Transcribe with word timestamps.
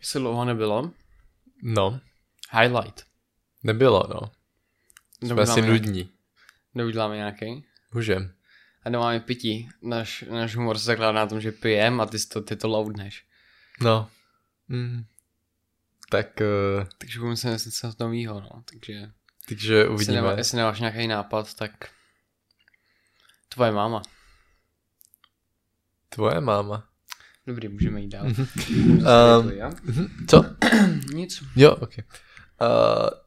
Se 0.00 0.18
dlouho 0.18 0.44
nebylo. 0.44 0.90
No, 1.62 2.00
Highlight. 2.60 3.04
nebylo, 3.62 4.02
no. 4.14 4.30
Jsme 5.28 5.42
asi 5.42 5.62
nudní. 5.62 6.12
Neuděláme 6.74 7.16
nějaký. 7.16 7.64
Můžem. 7.92 8.34
A 8.84 8.90
nemáme 8.90 9.20
pití. 9.20 9.68
Náš, 9.82 10.24
náš 10.30 10.56
humor 10.56 10.78
se 10.78 10.84
zakládá 10.84 11.12
na 11.12 11.26
tom, 11.26 11.40
že 11.40 11.52
pijem 11.52 12.00
a 12.00 12.06
ty 12.06 12.18
to, 12.18 12.42
ty 12.42 12.56
to 12.56 12.68
loudneš. 12.68 13.24
No. 13.80 14.10
Mm. 14.68 15.04
Tak, 16.10 16.26
uh, 16.40 16.86
Takže 16.98 17.18
budeme 17.18 17.36
se 17.36 17.50
něco 17.50 17.92
novýho, 18.00 18.40
no. 18.40 18.62
Takže 18.70 19.10
takže 19.48 19.74
jestli, 19.74 19.88
uvidíme. 19.94 20.16
nemá, 20.16 20.32
jestli 20.32 20.56
nemáš 20.56 20.80
nějaký 20.80 21.06
nápad, 21.06 21.54
tak 21.54 21.72
tvoje 23.48 23.72
máma. 23.72 24.02
Tvoje 26.08 26.40
máma. 26.40 26.89
Dobrý, 27.46 27.68
můžeme 27.68 28.00
jít 28.00 28.08
dál. 28.08 28.26
Um, 28.26 29.52
co? 30.26 30.44
Nic. 31.14 31.42
Jo, 31.56 31.70
ok. 31.70 31.90
Uh, 31.98 32.04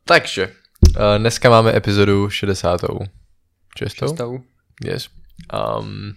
takže, 0.06 0.48
uh, 0.48 1.18
dneska 1.18 1.50
máme 1.50 1.76
epizodu 1.76 2.30
60. 2.30 2.82
Čestou? 3.76 4.08
Šestou. 4.08 4.44
Yes. 4.86 5.10
Um, 5.80 6.14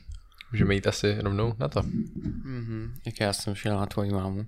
můžeme 0.53 0.75
jít 0.75 0.87
asi 0.87 1.17
rovnou 1.21 1.55
na 1.59 1.69
to. 1.69 1.83
Mhm. 1.83 2.95
Jak 3.07 3.21
já 3.21 3.33
jsem 3.33 3.55
šel 3.55 3.77
na 3.77 3.87
tvoji 3.87 4.11
mámu. 4.11 4.47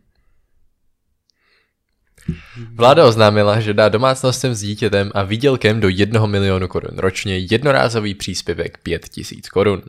Vláda 2.74 3.07
oznámila, 3.07 3.60
že 3.60 3.74
dá 3.74 3.88
domácnostem 3.88 4.55
s 4.55 4.60
dítětem 4.60 5.10
a 5.15 5.23
výdělkem 5.23 5.80
do 5.80 5.88
1 5.88 6.27
milionu 6.27 6.69
korun 6.69 6.99
ročně 6.99 7.38
jednorázový 7.38 8.15
příspěvek 8.15 8.79
5 8.79 9.09
tisíc 9.09 9.49
korun. 9.49 9.83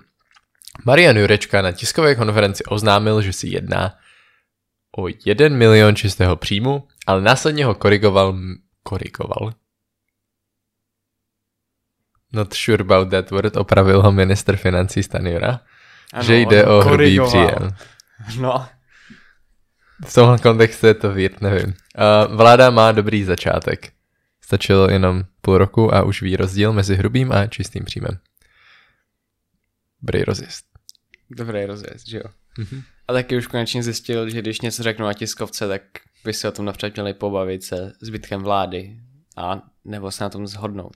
Marian 0.85 1.17
Jurečka 1.17 1.61
na 1.61 1.71
tiskové 1.71 2.15
konferenci 2.15 2.63
oznámil, 2.63 3.21
že 3.21 3.33
si 3.33 3.47
jedná 3.47 3.95
o 4.97 5.07
1 5.25 5.49
milion 5.49 5.95
čistého 5.95 6.35
příjmu, 6.35 6.87
ale 7.07 7.21
následně 7.21 7.65
ho 7.65 7.75
korigoval, 7.75 8.35
korigoval. 8.83 9.53
Not 12.33 12.53
sure 12.53 12.81
about 12.81 13.09
that 13.09 13.31
word, 13.31 13.57
opravil 13.57 14.01
ho 14.01 14.11
minister 14.11 14.55
financí 14.57 15.03
Stanjura, 15.03 15.59
Ano, 16.13 16.23
že 16.23 16.37
jde 16.37 16.65
o 16.65 16.81
hrubý 16.81 17.19
příjem. 17.19 17.69
No. 18.39 18.67
V 20.05 20.13
tomhle 20.13 20.37
kontextu 20.37 20.87
je 20.87 20.93
to 20.93 21.11
vět, 21.11 21.41
nevím. 21.41 21.65
Uh, 21.67 22.35
vláda 22.35 22.69
má 22.69 22.91
dobrý 22.91 23.23
začátek. 23.23 23.91
Stačilo 24.41 24.89
jenom 24.89 25.23
půl 25.41 25.57
roku 25.57 25.95
a 25.95 26.03
už 26.03 26.21
ví 26.21 26.35
rozdíl 26.35 26.73
mezi 26.73 26.95
hrubým 26.95 27.31
a 27.31 27.47
čistým 27.47 27.85
příjmem. 27.85 28.19
Dobrý 30.01 30.23
rozjezd. 30.23 30.65
Dobrý 31.29 31.65
rozjezd, 31.65 32.07
že 32.07 32.17
jo. 32.17 32.23
Mhm. 32.57 32.81
A 33.07 33.13
taky 33.13 33.37
už 33.37 33.47
konečně 33.47 33.83
zjistil, 33.83 34.29
že 34.29 34.41
když 34.41 34.61
něco 34.61 34.83
řeknu 34.83 35.05
na 35.05 35.13
tiskovce, 35.13 35.67
tak 35.67 35.81
by 36.23 36.33
se 36.33 36.47
o 36.49 36.51
tom 36.51 36.65
napřed 36.65 36.95
měli 36.95 37.13
pobavit 37.13 37.63
se 37.63 37.93
zbytkem 38.01 38.41
vlády 38.41 38.97
a 39.37 39.61
nebo 39.85 40.11
se 40.11 40.23
na 40.23 40.29
tom 40.29 40.47
zhodnout. 40.47 40.95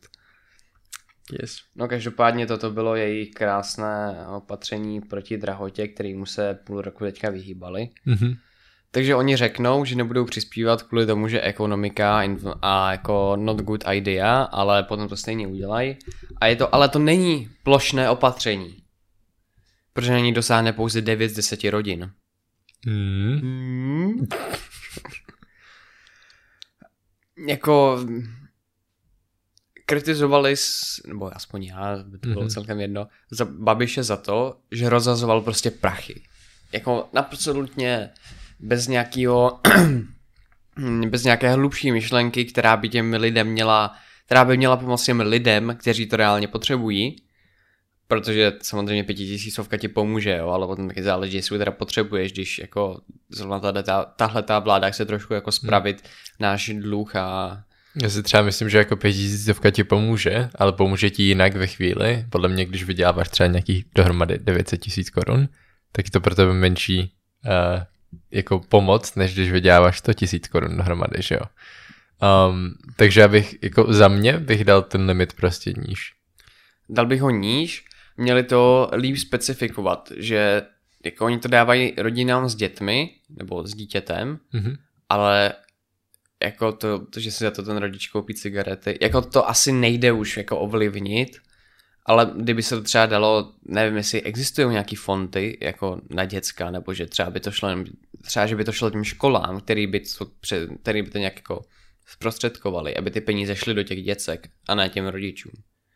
Yes. 1.41 1.57
No 1.75 1.87
každopádně 1.87 2.47
toto 2.47 2.71
bylo 2.71 2.95
její 2.95 3.31
krásné 3.31 4.25
opatření 4.37 5.01
proti 5.01 5.37
drahotě, 5.37 5.87
kterýmu 5.87 6.25
se 6.25 6.59
půl 6.63 6.81
roku 6.81 7.03
teďka 7.03 7.29
vyhýbali. 7.29 7.89
Mhm. 8.05 8.33
Takže 8.91 9.15
oni 9.15 9.35
řeknou, 9.35 9.85
že 9.85 9.95
nebudou 9.95 10.25
přispívat 10.25 10.83
kvůli 10.83 11.05
tomu, 11.05 11.27
že 11.27 11.41
ekonomika 11.41 12.23
a 12.61 12.91
jako 12.91 13.35
not 13.35 13.61
good 13.61 13.83
idea, 13.91 14.41
ale 14.41 14.83
potom 14.83 15.07
to 15.07 15.17
stejně 15.17 15.47
udělají. 15.47 15.97
A 16.41 16.47
je 16.47 16.55
to, 16.55 16.75
ale 16.75 16.89
to 16.89 16.99
není 16.99 17.49
plošné 17.63 18.09
opatření. 18.09 18.82
Protože 19.93 20.11
na 20.11 20.19
ní 20.19 20.33
dosáhne 20.33 20.73
pouze 20.73 21.01
9 21.01 21.29
z 21.29 21.35
10 21.35 21.63
rodin. 21.63 22.11
Mm. 22.85 23.37
Hmm. 23.41 24.27
jako 27.47 27.99
kritizovali, 29.85 30.55
nebo 31.07 31.35
aspoň 31.35 31.63
já, 31.63 31.97
by 32.03 32.17
to 32.19 32.27
bylo 32.29 32.41
Mhm. 32.41 32.49
celkem 32.49 32.79
jedno, 32.79 33.07
za 33.31 33.45
Babiše 33.45 34.03
za 34.03 34.17
to, 34.17 34.57
že 34.71 34.89
rozazoval 34.89 35.41
prostě 35.41 35.71
prachy. 35.71 36.23
Jako 36.71 37.09
absolutně 37.15 38.09
bez 38.59 38.87
nějakého 38.87 39.59
bez 41.09 41.23
nějaké 41.23 41.51
hlubší 41.53 41.91
myšlenky, 41.91 42.45
která 42.45 42.77
by 42.77 42.89
těm 42.89 43.13
lidem 43.13 43.47
měla, 43.47 43.95
která 44.25 44.45
by 44.45 44.57
měla 44.57 44.77
pomoct 44.77 45.05
těm 45.05 45.19
lidem, 45.19 45.75
kteří 45.79 46.05
to 46.05 46.15
reálně 46.17 46.47
potřebují, 46.47 47.15
protože 48.07 48.53
samozřejmě 48.61 49.03
pětitisícovka 49.03 49.77
ti 49.77 49.87
pomůže, 49.87 50.37
jo, 50.37 50.49
ale 50.49 50.67
potom 50.67 50.87
taky 50.87 51.03
záleží, 51.03 51.37
jestli 51.37 51.57
teda 51.57 51.71
potřebuješ, 51.71 52.31
když 52.31 52.59
jako 52.59 53.01
zrovna 53.29 53.59
tahle, 53.59 53.83
ta, 53.83 54.05
tahle 54.05 54.43
ta 54.43 54.59
vláda 54.59 54.89
chce 54.89 55.05
trošku 55.05 55.33
jako 55.33 55.51
spravit 55.51 56.03
náš 56.39 56.71
dluh 56.73 57.15
a 57.15 57.57
Já 58.01 58.09
si 58.09 58.23
třeba 58.23 58.43
myslím, 58.43 58.69
že 58.69 58.77
jako 58.77 58.95
pětisícovka 58.95 59.71
ti 59.71 59.83
pomůže, 59.83 60.49
ale 60.55 60.73
pomůže 60.73 61.09
ti 61.09 61.23
jinak 61.23 61.55
ve 61.55 61.67
chvíli. 61.67 62.25
Podle 62.29 62.49
mě, 62.49 62.65
když 62.65 62.83
vyděláváš 62.83 63.29
třeba 63.29 63.47
nějakých 63.47 63.85
dohromady 63.95 64.39
900 64.41 64.81
tisíc 64.81 65.09
korun, 65.09 65.49
tak 65.91 66.05
je 66.05 66.11
to 66.11 66.21
pro 66.21 66.35
tebe 66.35 66.53
menší 66.53 67.13
uh, 67.45 67.83
jako 68.31 68.59
pomoc, 68.59 69.15
než 69.15 69.33
když 69.33 69.51
vyděláváš 69.51 69.97
100 69.97 70.13
tisíc 70.13 70.47
korun 70.47 70.77
dohromady, 70.77 71.21
že 71.21 71.35
jo. 71.35 71.41
Um, 72.49 72.73
takže 72.95 73.21
já 73.21 73.27
bych, 73.27 73.55
jako 73.61 73.93
za 73.93 74.07
mě 74.07 74.39
bych 74.39 74.63
dal 74.63 74.81
ten 74.81 75.05
limit 75.05 75.33
prostě 75.33 75.73
níž. 75.77 76.13
dal 76.89 77.05
bych 77.05 77.21
ho 77.21 77.29
níž, 77.29 77.85
měli 78.17 78.43
to 78.43 78.89
líp 78.95 79.17
specifikovat, 79.17 80.11
že 80.17 80.61
jako 81.05 81.25
oni 81.25 81.39
to 81.39 81.47
dávají 81.47 81.93
rodinám 81.97 82.49
s 82.49 82.55
dětmi, 82.55 83.09
nebo 83.29 83.67
s 83.67 83.73
dítětem, 83.73 84.39
Mhm. 84.53 84.75
ale 85.09 85.53
jako 86.43 86.71
to, 86.71 87.05
to, 87.05 87.19
že 87.19 87.31
si 87.31 87.43
za 87.43 87.51
to 87.51 87.63
ten 87.63 87.77
rodič 87.77 88.07
koupí 88.07 88.33
cigarety, 88.33 88.97
jako 89.01 89.21
to 89.21 89.49
asi 89.49 89.71
nejde 89.71 90.11
už 90.11 90.37
jako 90.37 90.59
ovlivnit, 90.59 91.37
ale 92.05 92.31
kdyby 92.35 92.63
se 92.63 92.75
to 92.75 92.81
třeba 92.83 93.05
dalo, 93.05 93.53
nevím, 93.65 93.97
jestli 93.97 94.21
existují 94.21 94.67
nějaký 94.69 94.95
fondy 94.95 95.57
jako 95.61 96.01
na 96.09 96.25
děcka, 96.25 96.71
nebo 96.71 96.93
že 96.93 97.05
třeba 97.05 97.29
by 97.29 97.39
to 97.39 97.51
šlo, 97.51 97.69
třeba 98.21 98.45
že 98.47 98.55
by 98.55 98.63
to 98.63 98.71
šlo 98.71 98.89
těm 98.89 99.03
školám, 99.03 99.59
který 99.61 99.87
by 99.87 99.99
to, 99.99 100.25
který 100.81 101.01
by 101.01 101.09
to 101.09 101.17
nějak 101.17 101.35
jako 101.35 101.61
zprostředkovali, 102.05 102.97
aby 102.97 103.11
ty 103.11 103.21
peníze 103.21 103.55
šly 103.55 103.73
do 103.73 103.83
těch 103.83 104.03
děcek 104.03 104.49
a 104.67 104.75
ne 104.75 104.89
těm 104.89 105.07
rodičům. 105.07 105.51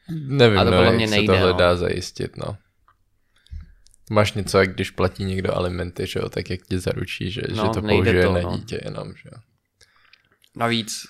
Nevím, 0.10 0.60
A 0.60 0.64
to 0.64 0.72
no, 0.72 0.78
podle 0.78 0.86
jak 0.86 0.96
mě 0.96 1.08
se 1.08 1.16
nejde, 1.16 1.34
tohle 1.34 1.52
no. 1.52 1.58
dá 1.58 1.76
zajistit, 1.76 2.38
no. 2.38 2.58
Máš 4.12 4.34
něco, 4.34 4.60
jak 4.60 4.74
když 4.74 4.92
platí 4.92 5.24
někdo 5.24 5.56
alimenty, 5.58 6.08
že 6.08 6.20
jo, 6.20 6.30
tak 6.30 6.50
jak 6.50 6.62
tě 6.62 6.80
zaručí, 6.80 7.32
že, 7.32 7.42
No, 7.56 7.64
že 7.66 7.70
to 7.74 7.82
nejde 7.82 8.04
použije 8.04 8.24
to, 8.24 8.34
na 8.34 8.42
no. 8.42 8.58
dítě 8.58 8.80
jenom, 8.86 9.14
že 9.16 9.30
jo. 9.36 9.42
Navíc, 10.56 11.08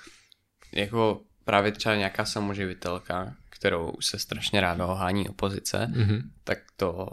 jako 0.73 1.21
právě 1.45 1.71
třeba 1.71 1.95
nějaká 1.95 2.25
samoživitelka, 2.25 3.33
kterou 3.49 3.93
se 4.01 4.19
strašně 4.19 4.61
ráda 4.61 4.85
ohání 4.85 5.29
opozice, 5.29 5.87
Mhm. 5.87 6.21
tak 6.43 6.59
to 6.77 7.07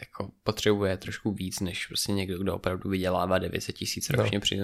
jako 0.00 0.30
potřebuje 0.42 0.96
trošku 0.96 1.32
víc, 1.32 1.60
než 1.60 1.86
prostě 1.86 2.12
někdo, 2.12 2.38
kdo 2.38 2.54
opravdu 2.54 2.90
vydělává 2.90 3.38
900 3.38 3.76
tisíc 3.76 4.08
No. 4.08 4.22
ročně, 4.22 4.40
při, 4.40 4.58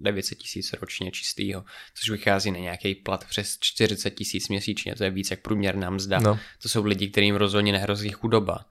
900 0.00 0.38
tisíc 0.38 0.72
ročně 0.72 1.10
čistýho, 1.10 1.64
což 1.94 2.10
vychází 2.10 2.50
na 2.50 2.58
nějaký 2.58 2.94
plat 2.94 3.24
přes 3.24 3.56
40 3.60 4.10
tisíc 4.10 4.48
měsíčně, 4.48 4.94
to 4.94 5.04
je 5.04 5.10
víc 5.10 5.30
jak 5.30 5.40
průměrná 5.40 5.90
mzda. 5.90 6.20
No. 6.20 6.38
To 6.62 6.68
jsou 6.68 6.84
lidi, 6.84 7.08
kterým 7.08 7.36
rozhodně 7.36 7.72
nehrozí 7.72 8.08
chudoba. 8.08 8.64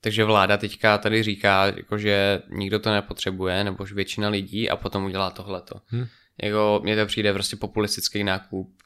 Takže 0.00 0.24
vláda 0.24 0.56
teďka 0.56 0.98
tady 0.98 1.22
říká, 1.22 1.66
jako, 1.66 1.98
že 1.98 2.42
nikdo 2.48 2.78
to 2.78 2.90
nepotřebuje, 2.90 3.64
nebo 3.64 3.86
že 3.86 3.94
většina 3.94 4.28
lidí 4.28 4.70
a 4.70 4.76
potom 4.76 5.04
udělá 5.04 5.30
tohleto. 5.30 5.80
Hm. 5.92 6.06
Jako 6.42 6.80
mně 6.82 6.96
to 6.96 7.06
přijde 7.06 7.32
prostě 7.32 7.56
populistický 7.56 8.24
nákup 8.24 8.82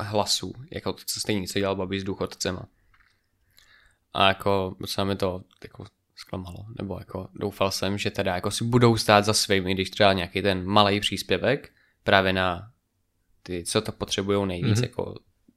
hlasů, 0.00 0.52
jako 0.70 0.92
to, 0.92 1.02
co 1.06 1.20
stejně 1.20 1.46
co 1.46 1.58
dělal 1.58 1.76
Babiš 1.76 2.00
s 2.00 2.04
důchodcema. 2.04 2.68
A 4.14 4.28
jako 4.28 4.76
docela 4.80 5.04
mi 5.04 5.16
to 5.16 5.44
jako 5.62 5.84
zklamalo, 6.16 6.66
nebo 6.78 6.98
jako 6.98 7.28
doufal 7.34 7.70
jsem, 7.70 7.98
že 7.98 8.10
teda 8.10 8.34
jako 8.34 8.50
si 8.50 8.64
budou 8.64 8.96
stát 8.96 9.24
za 9.24 9.32
svými, 9.32 9.74
když 9.74 9.90
třeba 9.90 10.12
nějaký 10.12 10.42
ten 10.42 10.64
malý 10.66 11.00
příspěvek 11.00 11.72
právě 12.04 12.32
na 12.32 12.72
ty, 13.42 13.64
co 13.64 13.80
to 13.80 13.92
potřebují 13.92 14.46
nejvíc, 14.48 14.66
Mhm. 14.68 14.74
mm-hmm. 14.78 14.82
jako 14.82 15.14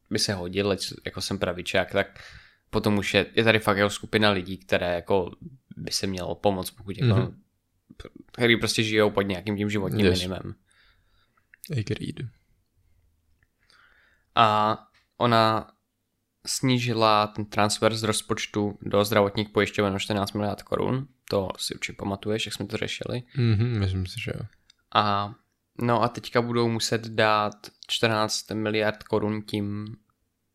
by 0.10 0.20
se 0.20 0.34
hodil, 0.34 0.70
leč- 0.70 0.96
jako 1.06 1.22
jsem 1.22 1.40
pravičák, 1.40 1.92
tak 1.92 2.24
potom 2.70 2.98
už 2.98 3.14
je, 3.14 3.26
je 3.36 3.44
tady 3.44 3.60
fakt 3.60 3.78
jako 3.78 3.90
skupina 3.90 4.30
lidí, 4.30 4.58
které 4.58 4.96
jako 4.96 5.32
by 5.78 5.92
se 5.92 6.08
mělo 6.08 6.36
pomoct, 6.36 6.72
pokud 6.72 6.98
jako, 6.98 7.14
Mhm. 7.20 7.26
mm-hmm. 7.28 7.36
který 8.32 8.58
prostě 8.58 8.84
žijou 8.84 9.10
pod 9.10 9.22
nějakým 9.22 9.58
tím 9.58 9.70
životním 9.70 10.06
Yes. 10.06 10.20
minimem. 10.20 10.56
Agreed. 11.72 12.16
A 14.36 14.78
ona 15.18 15.72
snížila 16.46 17.28
ten 17.28 17.46
transfer 17.46 17.96
z 17.96 18.04
rozpočtu 18.04 18.78
do 18.82 19.06
zdravotních 19.06 19.50
pojišťoven 19.50 19.94
o 19.94 20.00
14 20.00 20.34
miliard 20.34 20.64
korun. 20.64 21.08
To 21.30 21.50
si 21.58 21.74
určitě 21.76 21.96
pamatuješ, 21.98 22.46
jak 22.46 22.56
jsme 22.56 22.66
to 22.66 22.78
řešili. 22.78 23.24
Mhm, 23.38 23.80
myslím 23.80 24.06
si, 24.06 24.20
že 24.20 24.32
jo. 24.36 24.46
A 24.96 25.34
no 25.82 26.04
a 26.04 26.08
teďka 26.08 26.42
budou 26.42 26.68
muset 26.70 27.08
dát 27.08 27.54
14 27.88 28.52
miliard 28.52 29.04
korun 29.04 29.42
tím, 29.42 29.96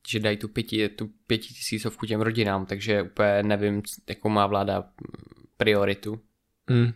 že 0.08 0.20
dají 0.20 0.36
tu, 0.36 0.48
pěti, 0.48 0.88
tu 0.88 1.10
pětitisícovku 1.26 2.06
těm 2.06 2.20
rodinám, 2.20 2.66
takže 2.66 3.02
úplně 3.02 3.42
nevím, 3.42 3.82
jakou 4.08 4.28
má 4.28 4.46
vláda 4.46 4.84
prioritu. 5.56 6.20
Mm. 6.70 6.92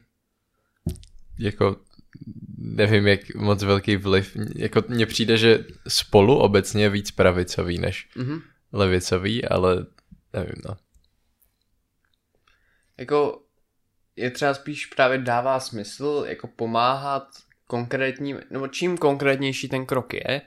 Jako 1.39 1.77
nevím, 2.59 3.07
jak 3.07 3.35
moc 3.35 3.63
velký 3.63 3.97
vliv. 3.97 4.37
Jako 4.57 4.83
mně 4.89 5.07
přijde, 5.07 5.37
že 5.37 5.65
spolu 5.89 6.39
obecně 6.39 6.83
je 6.83 6.91
víc 6.91 7.11
pravicový 7.11 7.79
než 7.79 8.09
Mhm. 8.17 8.41
Levicový, 8.73 9.45
ale 9.45 9.87
nevím, 10.33 10.63
no. 10.69 10.77
Jako 12.99 13.43
je 14.17 14.31
třeba 14.31 14.55
spíš 14.55 14.87
právě 14.87 15.19
dává 15.19 15.61
smysl 15.61 16.25
jako 16.29 16.47
pomáhat 16.47 17.29
konkrétním, 17.67 18.41
nebo 18.51 18.69
čím 18.69 18.99
konkrétnější 18.99 19.69
ten 19.69 19.87
krok 19.87 20.15
je, 20.15 20.43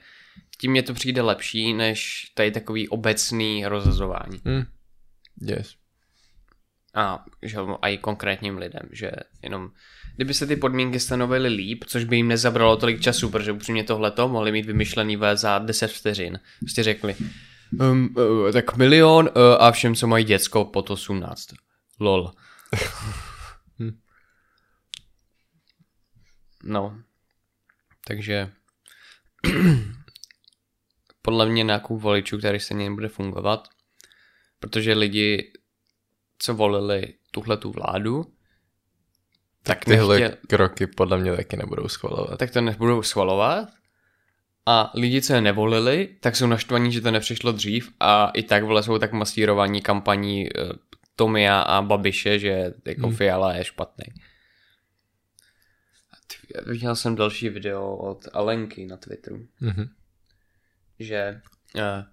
tím 0.58 0.70
mě 0.70 0.82
to 0.82 0.94
přijde 0.94 1.22
lepší, 1.22 1.74
než 1.74 2.32
tady 2.34 2.50
takový 2.50 2.88
obecný 2.88 3.66
rozhazování. 3.66 4.40
Hm. 4.48 4.64
Yes. 5.40 5.74
A, 6.94 7.24
že, 7.42 7.56
a 7.82 7.88
i 7.88 7.98
konkrétním 7.98 8.58
lidem, 8.58 8.82
že 8.92 9.10
jenom 9.42 9.70
kdyby 10.16 10.34
se 10.34 10.46
ty 10.46 10.56
podmínky 10.56 11.00
stanovily 11.00 11.48
líp, 11.48 11.84
což 11.86 12.04
by 12.04 12.16
jim 12.16 12.28
nezabralo 12.28 12.76
tolik 12.76 13.00
času, 13.00 13.30
protože 13.30 13.52
upřímně 13.52 13.84
tohleto 13.84 14.28
mohli 14.28 14.52
mít 14.52 14.66
vymyšlený 14.66 15.18
za 15.34 15.58
10 15.58 15.92
vteřin. 15.92 16.40
Prostě 16.60 16.82
řekli, 16.82 17.16
um, 17.80 18.14
uh, 18.16 18.52
tak 18.52 18.76
milion 18.76 19.30
uh, 19.36 19.42
a 19.58 19.72
všem, 19.72 19.94
co 19.94 20.06
mají 20.06 20.24
děcko 20.24 20.64
pod 20.64 20.90
18. 20.90 21.48
Lol. 22.00 22.32
no. 26.64 27.02
Takže 28.06 28.52
podle 31.22 31.46
mě 31.46 31.62
nějakou 31.62 31.98
voličů, 31.98 32.38
který 32.38 32.60
se 32.60 32.74
nebude 32.74 33.08
fungovat, 33.08 33.68
protože 34.58 34.92
lidi, 34.92 35.52
co 36.38 36.54
volili 36.54 37.14
tuhle 37.30 37.56
tu 37.56 37.72
vládu, 37.72 38.34
tak 39.62 39.84
Tyhle 39.84 40.20
nechtěl, 40.20 40.38
kroky 40.48 40.86
podle 40.86 41.18
mě 41.18 41.36
taky 41.36 41.56
nebudou 41.56 41.88
schvalovat. 41.88 42.38
tak 42.38 42.50
to 42.50 42.60
nebudou 42.60 43.02
schvalovat. 43.02 43.68
A 44.66 44.90
lidi, 44.94 45.22
co 45.22 45.34
je 45.34 45.40
nevolili, 45.40 46.08
tak 46.20 46.36
jsou 46.36 46.46
naštvaní, 46.46 46.92
že 46.92 47.00
to 47.00 47.10
nepřišlo 47.10 47.52
dřív 47.52 47.92
a 48.00 48.30
i 48.34 48.42
tak 48.42 48.64
vole 48.64 48.82
jsou 48.82 48.98
tak 48.98 49.12
masírovaní 49.12 49.80
kampaní 49.82 50.48
uh, 50.52 50.70
Tomia 51.16 51.60
a 51.60 51.82
Babiše, 51.82 52.38
že 52.38 52.74
jako 52.84 53.06
hmm. 53.06 53.16
Fiala 53.16 53.54
je 53.54 53.64
špatný. 53.64 54.04
Viděl 56.66 56.96
jsem 56.96 57.14
další 57.14 57.48
video 57.48 57.96
od 57.96 58.28
Alenky 58.32 58.86
na 58.86 58.96
Twitteru, 58.96 59.46
Mhm. 59.60 59.88
že, 60.98 61.40
uh, 61.74 62.04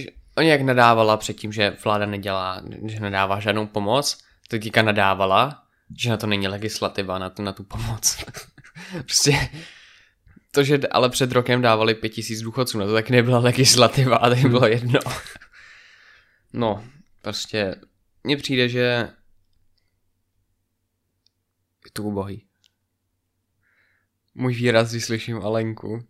že 0.00 0.06
oni 0.36 0.48
jak 0.48 0.60
nadávala 0.60 1.16
předtím, 1.16 1.52
že 1.52 1.76
vláda 1.84 2.06
nedělá, 2.06 2.62
že 2.86 3.00
nedává 3.00 3.40
žádnou 3.40 3.66
pomoc, 3.66 4.18
tak 4.48 4.62
teďka 4.62 4.82
nadávala, 4.82 5.62
že 5.98 6.10
na 6.10 6.16
to 6.16 6.26
není 6.26 6.48
legislativa, 6.48 7.18
na, 7.18 7.30
to, 7.30 7.42
na 7.42 7.52
tu 7.52 7.64
pomoc. 7.64 8.24
prostě 8.92 9.48
to, 10.54 10.64
že 10.64 10.78
ale 10.78 11.10
před 11.10 11.32
rokem 11.32 11.62
dávali 11.62 11.94
pět 11.94 12.08
tisíc 12.08 12.40
důchodců, 12.40 12.78
na 12.78 12.86
to 12.86 12.92
tak 12.92 13.10
nebyla 13.10 13.38
legislativa 13.48 14.16
a 14.16 14.28
to 14.28 14.34
jim 14.34 14.48
bylo 14.50 14.66
jedno. 14.66 15.00
no, 16.52 16.84
prostě 17.22 17.76
mně 18.24 18.36
přijde, 18.36 18.68
že 18.68 18.80
je 21.84 21.90
to 21.92 22.02
ubohý. 22.02 22.46
Můj 24.34 24.54
výraz, 24.54 24.90
když 24.90 25.04
slyším 25.04 25.42
Alenku. 25.42 26.08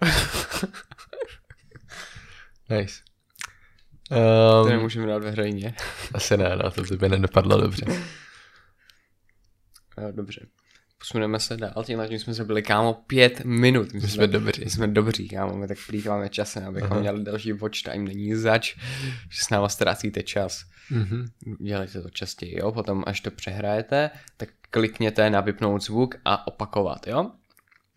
Nice. 2.70 3.02
To 4.08 4.62
Um, 4.62 4.68
nemůžeme 4.68 5.06
dát 5.06 5.22
ve 5.22 5.30
hrajně. 5.30 5.74
asi 6.14 6.36
ne, 6.36 6.56
no, 6.56 6.70
to 6.70 6.82
by 6.96 7.08
nedopadlo 7.08 7.60
dobře. 7.60 7.86
Eh, 9.98 10.12
Dobře. 10.12 10.46
Posuneme 11.04 11.40
se 11.40 11.56
dál, 11.56 11.84
tím 11.84 12.02
tím 12.08 12.18
jsme 12.18 12.34
se 12.34 12.44
byli, 12.44 12.62
kámo, 12.62 12.94
pět 13.06 13.44
minut. 13.44 13.92
My, 13.92 14.00
My 14.00 14.08
jsme 14.08 14.26
dobří. 14.26 14.64
My 14.64 14.70
jsme 14.70 14.88
dobří, 14.88 15.28
kámo, 15.28 15.56
my 15.56 15.68
tak 15.68 15.78
plýtváme 15.86 16.28
časem, 16.28 16.66
abychom 16.66 16.92
Aha. 16.92 17.00
měli 17.00 17.24
další 17.24 17.52
watch 17.52 17.82
time, 17.82 18.04
není 18.04 18.34
zač, 18.34 18.76
že 19.28 19.44
s 19.44 19.50
náma 19.50 19.68
ztrácíte 19.68 20.22
čas. 20.22 20.64
Mhm. 20.90 21.26
Dělejte 21.60 22.02
to 22.02 22.10
častěji, 22.10 22.58
jo, 22.58 22.72
potom 22.72 23.04
až 23.06 23.20
to 23.20 23.30
přehrajete, 23.30 24.10
tak 24.36 24.48
klikněte 24.70 25.30
na 25.30 25.40
vypnout 25.40 25.82
zvuk 25.82 26.14
a 26.24 26.46
opakovat, 26.46 27.06
jo? 27.06 27.30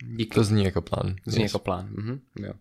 Díky. 0.04 0.36
To 0.36 0.44
zní 0.44 0.66
jako 0.66 0.82
plán. 0.82 1.16
Zní 1.26 1.44
jako 1.44 1.60
plán. 1.60 1.90
Mhm, 1.92 2.20
jo. 2.40 2.54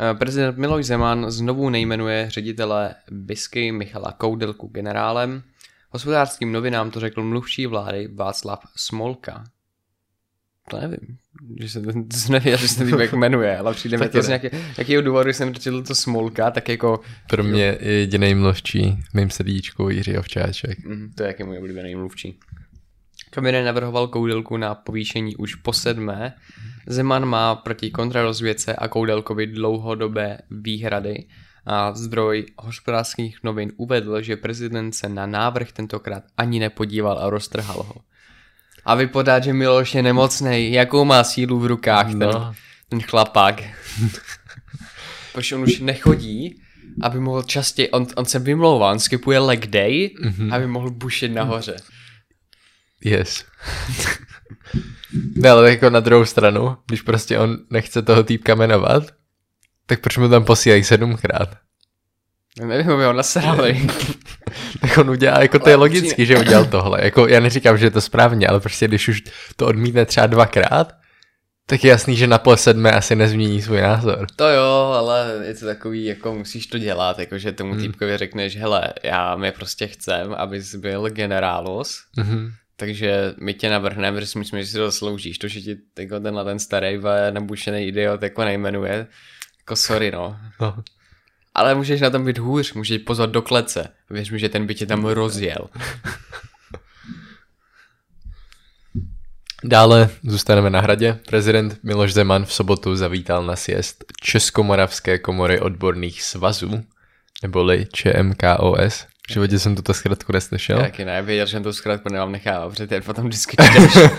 Eh, 0.00 0.14
Prezident 0.14 0.58
Miloš 0.58 0.86
Zeman 0.86 1.30
znovu 1.30 1.70
nejmenuje 1.70 2.30
ředitele 2.30 2.94
BISky 3.10 3.72
Michala 3.72 4.12
Koudelku 4.12 4.66
generálem. 4.66 5.42
Hospodářským 5.90 6.52
novinám 6.52 6.90
to 6.90 7.00
řekl 7.00 7.22
mluvčí 7.22 7.66
vlády 7.66 8.08
Václav 8.14 8.60
Smolka. 8.76 9.44
To 10.70 10.80
nevím, 10.80 11.18
že 11.60 11.68
se 11.68 11.80
to, 11.80 11.92
nevěděl, 12.28 12.58
že 12.58 12.68
se 12.68 12.78
ten 12.78 12.90
týpek 12.90 13.12
jmenuje, 13.12 13.58
ale 13.58 13.74
přijde 13.74 13.98
mi 13.98 14.08
to 14.08 14.22
z 14.22 14.28
nějaké, 14.28 14.50
jakého 14.78 15.02
důvodu 15.02 15.32
jsem 15.32 15.54
četl 15.54 15.82
to 15.82 15.94
Smolka, 15.94 16.50
tak 16.50 16.68
jako 16.68 17.00
Pro 17.28 17.44
mě 17.44 17.62
je 17.62 17.92
jediný 17.92 18.34
mluvčí 18.34 18.98
mým 19.14 19.30
srdíčku 19.30 19.90
Jiří 19.90 20.18
Ovčáček. 20.18 20.84
Mm, 20.84 21.12
to 21.14 21.22
je 21.22 21.26
jaký 21.26 21.44
můj 21.44 21.58
oblíbený 21.58 21.94
mluvčí. 21.94 22.38
Kabinet 23.30 23.64
navrhoval 23.64 24.08
Koudelku 24.08 24.56
na 24.56 24.74
povýšení 24.74 25.36
už 25.36 25.54
po 25.54 25.72
sedmé. 25.72 26.34
Zeman 26.86 27.24
má 27.24 27.54
proti 27.54 27.90
kontrarozvědce 27.90 28.74
a 28.74 28.88
Koudelkovi 28.88 29.46
dlouhodobé 29.46 30.38
výhrady 30.50 31.24
a 31.66 31.92
zdroj 31.92 32.46
hospodářských 32.58 33.38
novin 33.42 33.72
uvedl, 33.76 34.22
že 34.22 34.36
prezident 34.36 34.92
se 34.92 35.08
na 35.08 35.26
návrh 35.26 35.72
tentokrát 35.72 36.22
ani 36.36 36.60
nepodíval 36.60 37.18
a 37.18 37.30
roztrhal 37.30 37.82
ho. 37.82 37.94
A 38.84 38.94
vypadá, 38.94 39.40
že 39.40 39.52
Miloš 39.52 39.94
je 39.94 40.02
nemocnej. 40.02 40.72
Jakou 40.72 41.04
má 41.04 41.24
sílu 41.24 41.60
v 41.60 41.66
rukách 41.66 42.06
ten, 42.06 42.18
No. 42.18 42.54
ten 42.88 43.00
chlapák? 43.00 43.62
Protože 45.32 45.54
on 45.56 45.62
už 45.62 45.80
nechodí, 45.80 46.62
aby 47.02 47.20
mohl 47.20 47.42
častěji, 47.42 47.90
on, 47.90 48.06
on 48.16 48.24
se 48.24 48.38
vymlouvá, 48.38 48.90
on 48.90 48.98
skipuje 48.98 49.38
leg 49.38 49.66
day, 49.66 50.10
mm-hmm. 50.24 50.54
aby 50.54 50.66
mohl 50.66 50.90
bušit 50.90 51.28
nahoře. 51.28 51.76
Yes. 53.04 53.44
ne, 55.36 55.50
ale 55.50 55.70
jako 55.70 55.90
na 55.90 56.00
druhou 56.00 56.24
stranu, 56.24 56.76
když 56.86 57.02
prostě 57.02 57.38
on 57.38 57.58
nechce 57.70 58.02
toho 58.02 58.22
týpka 58.22 58.54
jmenovat, 58.54 59.04
tak 59.90 60.00
proč 60.00 60.16
mu 60.16 60.28
tam 60.28 60.44
posílají 60.44 60.84
sedmkrát? 60.84 61.48
Nevím, 62.64 62.90
aby 62.90 63.04
ho 63.04 63.12
nasrali. 63.12 63.86
Tak 64.80 64.98
on 64.98 65.10
udělá, 65.10 65.40
jako 65.42 65.58
to 65.58 65.68
je 65.68 65.74
Ale 65.74 65.80
logický, 65.80 66.26
že 66.26 66.38
udělal 66.38 66.64
tohle. 66.64 67.04
Jako 67.04 67.26
já 67.28 67.40
neříkám, 67.40 67.78
že 67.78 67.86
je 67.86 67.90
to 67.90 68.00
správně, 68.00 68.46
ale 68.46 68.60
prostě 68.60 68.88
když 68.88 69.08
už 69.08 69.22
to 69.56 69.66
odmítne 69.66 70.06
třeba 70.06 70.26
dvakrát, 70.26 70.92
tak 71.66 71.84
je 71.84 71.90
jasný, 71.90 72.16
že 72.16 72.26
na 72.26 72.38
pol 72.38 72.56
sedmé 72.56 72.92
asi 72.92 73.16
nezmění 73.16 73.62
svůj 73.62 73.80
názor. 73.80 74.26
To 74.36 74.48
jo, 74.48 74.94
ale 74.98 75.40
je 75.44 75.54
to 75.54 75.66
takový, 75.66 76.04
jako 76.04 76.34
musíš 76.34 76.66
to 76.66 76.78
dělat, 76.78 77.18
jakože 77.18 77.52
tomu 77.52 77.72
hmm. 77.72 77.82
týpkovi 77.82 78.16
řekneš, 78.16 78.56
hele, 78.56 78.82
já 79.02 79.36
mě 79.36 79.52
prostě 79.52 79.86
chcem, 79.86 80.34
abys 80.34 80.74
byl 80.74 81.08
generálus, 81.08 81.98
Mhm. 82.16 82.50
takže 82.76 83.34
my 83.40 83.54
tě 83.54 83.70
navrhneme, 83.70 84.16
protože 84.16 84.26
si 84.26 84.38
myslím, 84.38 84.60
že 84.60 84.66
si 84.66 84.76
to 84.76 84.84
zasloužíš. 84.86 85.38
To, 85.38 85.48
že 85.48 85.60
ti 85.60 85.76
jako 85.98 86.20
tenhle 86.20 86.44
ten 86.44 86.58
starý 86.58 86.96
ve 86.96 87.32
nabušený 87.32 87.86
idiot 87.86 88.22
jako 88.22 88.44
nejmenuje, 88.44 89.06
jako 89.70 89.76
sorry 89.76 90.10
no. 90.10 90.36
No. 90.60 90.76
Ale 91.54 91.74
můžeš 91.74 92.00
na 92.00 92.10
tom 92.10 92.24
být 92.24 92.38
hůř, 92.38 92.72
můžeš 92.72 93.02
pozvat 93.02 93.30
do 93.30 93.42
klece. 93.42 93.88
Věř 94.10 94.30
mi, 94.30 94.38
že 94.38 94.48
ten 94.48 94.66
by 94.66 94.74
tě 94.74 94.86
tam 94.86 95.04
rozjel. 95.04 95.58
Dále 99.64 100.08
zůstaneme 100.22 100.70
na 100.70 100.80
hradě. 100.80 101.18
Prezident 101.26 101.78
Miloš 101.82 102.12
Zeman 102.12 102.44
v 102.44 102.52
sobotu 102.52 102.96
zavítal 102.96 103.46
na 103.46 103.56
sjezd 103.56 104.04
Českomoravské 104.20 105.18
komory 105.18 105.60
odborných 105.60 106.22
svazů, 106.22 106.84
neboli 107.42 107.86
ČMKOS. 107.92 109.06
V 109.28 109.32
životě 109.32 109.58
jsem 109.58 109.76
tuto 109.76 109.94
zkratku 109.94 110.32
neslyšel. 110.32 110.78
Taky 110.78 111.04
ne, 111.04 111.22
věděl, 111.22 111.46
že 111.46 111.60
to 111.60 111.72
zkrátku 111.72 112.08
nemám 112.08 112.32
nechával, 112.32 112.70
protože 112.70 112.86
ty 112.86 113.00
potom 113.00 113.26
vždycky. 113.28 113.56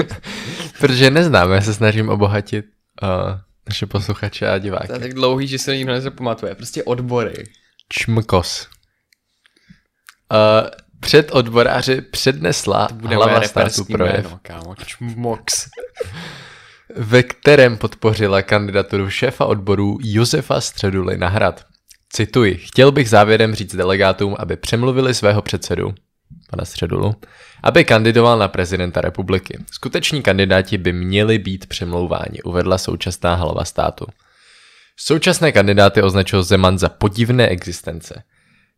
Protože 0.80 1.10
neznáme, 1.10 1.56
já 1.56 1.62
se 1.62 1.74
snažím 1.74 2.10
obohatit 2.10 2.66
uh, 3.04 3.10
naše 3.70 3.86
posluchače 3.86 4.48
a 4.48 4.50
To 4.50 4.54
je 4.56 4.60
diváky. 4.60 4.88
tak 4.88 5.14
dlouhý, 5.14 5.48
že 5.48 5.60
se 5.60 5.78
nikdo 5.78 5.92
nezapamatuje. 5.94 6.56
Prostě 6.56 6.84
odbory. 6.84 7.44
Čmkos. 7.90 8.68
Uh, 10.32 10.70
před 11.00 11.32
odboráři 11.32 12.02
přednesla 12.02 12.88
Bude 12.94 13.16
hlava 13.16 13.42
státu 13.42 13.86
projev, 13.86 14.24
jméno, 14.26 14.40
kámo. 14.42 14.76
Čmox. 14.76 15.70
ve 16.96 17.24
kterém 17.24 17.78
podpořila 17.78 18.42
kandidaturu 18.42 19.10
šéfa 19.10 19.46
odborů 19.46 19.98
Josefa 20.02 20.62
Středuly 20.62 21.18
na 21.18 21.28
hrad. 21.30 21.66
Cituji, 22.14 22.56
chtěl 22.58 22.92
bych 22.92 23.10
závěrem 23.10 23.56
říct 23.56 23.76
delegátům, 23.76 24.36
aby 24.40 24.58
přemluvili 24.58 25.14
svého 25.14 25.42
předsedu, 25.42 25.94
pana 26.50 26.66
Středulu, 26.66 27.16
aby 27.64 27.86
kandidoval 27.86 28.40
na 28.40 28.48
prezidenta 28.48 29.02
republiky. 29.02 29.60
Skuteční 29.72 30.22
kandidáti 30.22 30.78
by 30.78 30.94
měli 30.94 31.40
být 31.40 31.66
přemlouváni, 31.66 32.42
uvedla 32.44 32.78
současná 32.78 33.36
hlava 33.36 33.66
státu. 33.66 34.06
Současné 34.98 35.52
kandidáty 35.52 36.02
označil 36.02 36.44
Zeman 36.44 36.78
za 36.78 36.90
podivné 36.90 37.48
existence. 37.48 38.24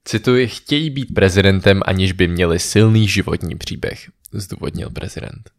Cituji, 0.06 0.48
chtějí 0.48 0.90
být 0.90 1.14
prezidentem, 1.14 1.82
aniž 1.86 2.12
by 2.12 2.28
měli 2.28 2.60
silný 2.60 3.08
životní 3.08 3.56
příběh. 3.56 4.12
zdůvodnil 4.34 4.90
prezident? 4.90 5.50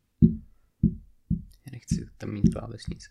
Já 1.66 1.70
nechci 1.72 2.06
tam 2.18 2.30
mít 2.30 2.54
klávesnice. 2.54 3.08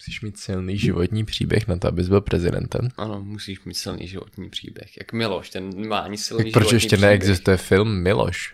Musíš 0.00 0.20
mít 0.20 0.38
silný 0.38 0.78
životní 0.78 1.24
příběh 1.24 1.68
na 1.68 1.76
to, 1.76 1.88
abys 1.88 2.08
byl 2.08 2.20
prezidentem. 2.20 2.88
Ano, 2.96 3.20
musíš 3.22 3.64
mít 3.64 3.74
silný 3.74 4.08
životní 4.08 4.50
příběh. 4.50 4.96
Jak 4.96 5.12
Miloš, 5.12 5.50
ten 5.50 5.70
nemá 5.80 5.98
ani 5.98 6.18
silný 6.18 6.44
Tak 6.44 6.52
proč 6.52 6.72
ještě 6.72 6.86
příběh. 6.96 7.00
neexistuje 7.10 7.56
film 7.56 8.02
Miloš? 8.02 8.50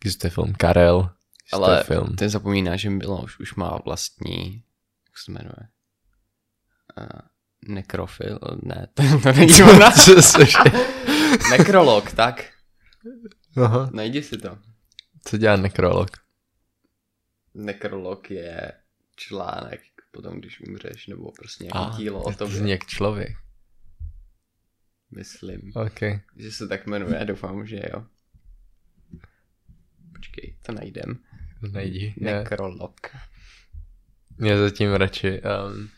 Existuje 0.00 0.30
film 0.30 0.52
Karel, 0.54 1.10
existuje 1.44 1.66
Ale 1.76 1.84
film. 1.84 2.16
ten 2.16 2.28
zapomíná, 2.28 2.76
že 2.76 2.90
Miloš 2.90 3.40
už 3.40 3.54
má 3.54 3.78
vlastní, 3.84 4.62
jak 5.08 5.18
se 5.24 5.32
jmenuje? 5.32 5.68
Uh, 7.00 7.20
nekrofil? 7.74 8.38
Ne, 8.62 8.88
to, 8.94 9.02
to 9.22 9.32
není 9.32 9.62
ona. 9.62 9.90
Nekrolog, 11.50 12.12
tak. 12.12 12.44
Aha. 13.56 13.90
Najdi 13.92 14.22
si 14.22 14.38
to. 14.38 14.58
Co 15.24 15.38
dělá 15.38 15.56
nekrolog? 15.56 16.10
Nekrolog 17.54 18.30
je 18.30 18.72
článek 19.18 19.80
potom, 20.10 20.40
když 20.40 20.60
umřeš, 20.60 21.06
nebo 21.06 21.32
prostě 21.32 21.64
nějaký 21.64 21.78
A, 21.94 21.96
dílo 21.98 22.22
o 22.22 22.32
to 22.32 22.46
zní 22.46 22.70
jak 22.70 22.86
člověk. 22.86 23.36
myslím. 25.10 25.72
OK. 25.74 26.00
Že 26.36 26.52
se 26.52 26.68
tak 26.68 26.86
jmenuje, 26.86 27.24
doufám, 27.24 27.66
že 27.66 27.80
jo. 27.92 28.04
Počkej, 30.12 30.56
to 30.66 30.72
najdem. 30.72 31.18
Najdi. 31.72 32.14
Ne. 32.16 32.32
Nekrolog. 32.32 33.00
Mě 34.38 34.58
zatím 34.58 34.92
radši... 34.92 35.40
Um, 35.42 35.88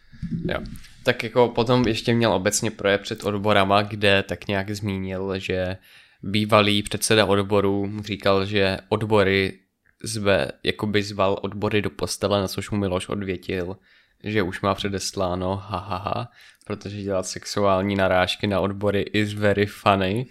Jo. 0.45 0.61
Tak 1.05 1.23
jako 1.25 1.49
potom 1.49 1.89
ještě 1.89 2.15
měl 2.15 2.33
obecně 2.33 2.71
projev 2.71 3.01
před 3.01 3.25
odborama, 3.25 3.83
kde 3.83 4.23
tak 4.23 4.49
nějak 4.49 4.71
zmínil, 4.71 5.39
že 5.39 5.77
bývalý 6.23 6.83
předseda 6.83 7.27
odboru 7.27 8.03
říkal, 8.03 8.47
že 8.47 8.79
odbory 8.89 9.59
zve, 10.03 10.49
jakoby 10.63 11.03
zval 11.03 11.39
odbory 11.43 11.83
do 11.83 11.91
postele, 11.91 12.41
na 12.41 12.49
což 12.49 12.71
mu 12.71 12.79
Miloš 12.79 13.09
odvětil, 13.09 13.77
že 14.25 14.43
už 14.43 14.61
má 14.61 14.75
předesláno, 14.75 15.57
ha, 15.57 15.79
ha, 15.79 15.97
ha, 15.97 16.31
protože 16.67 17.03
dělat 17.03 17.27
sexuální 17.27 17.97
narážky 17.97 18.47
na 18.47 18.61
odbory 18.61 19.01
is 19.01 19.35
very 19.35 19.67
funny. 19.67 20.27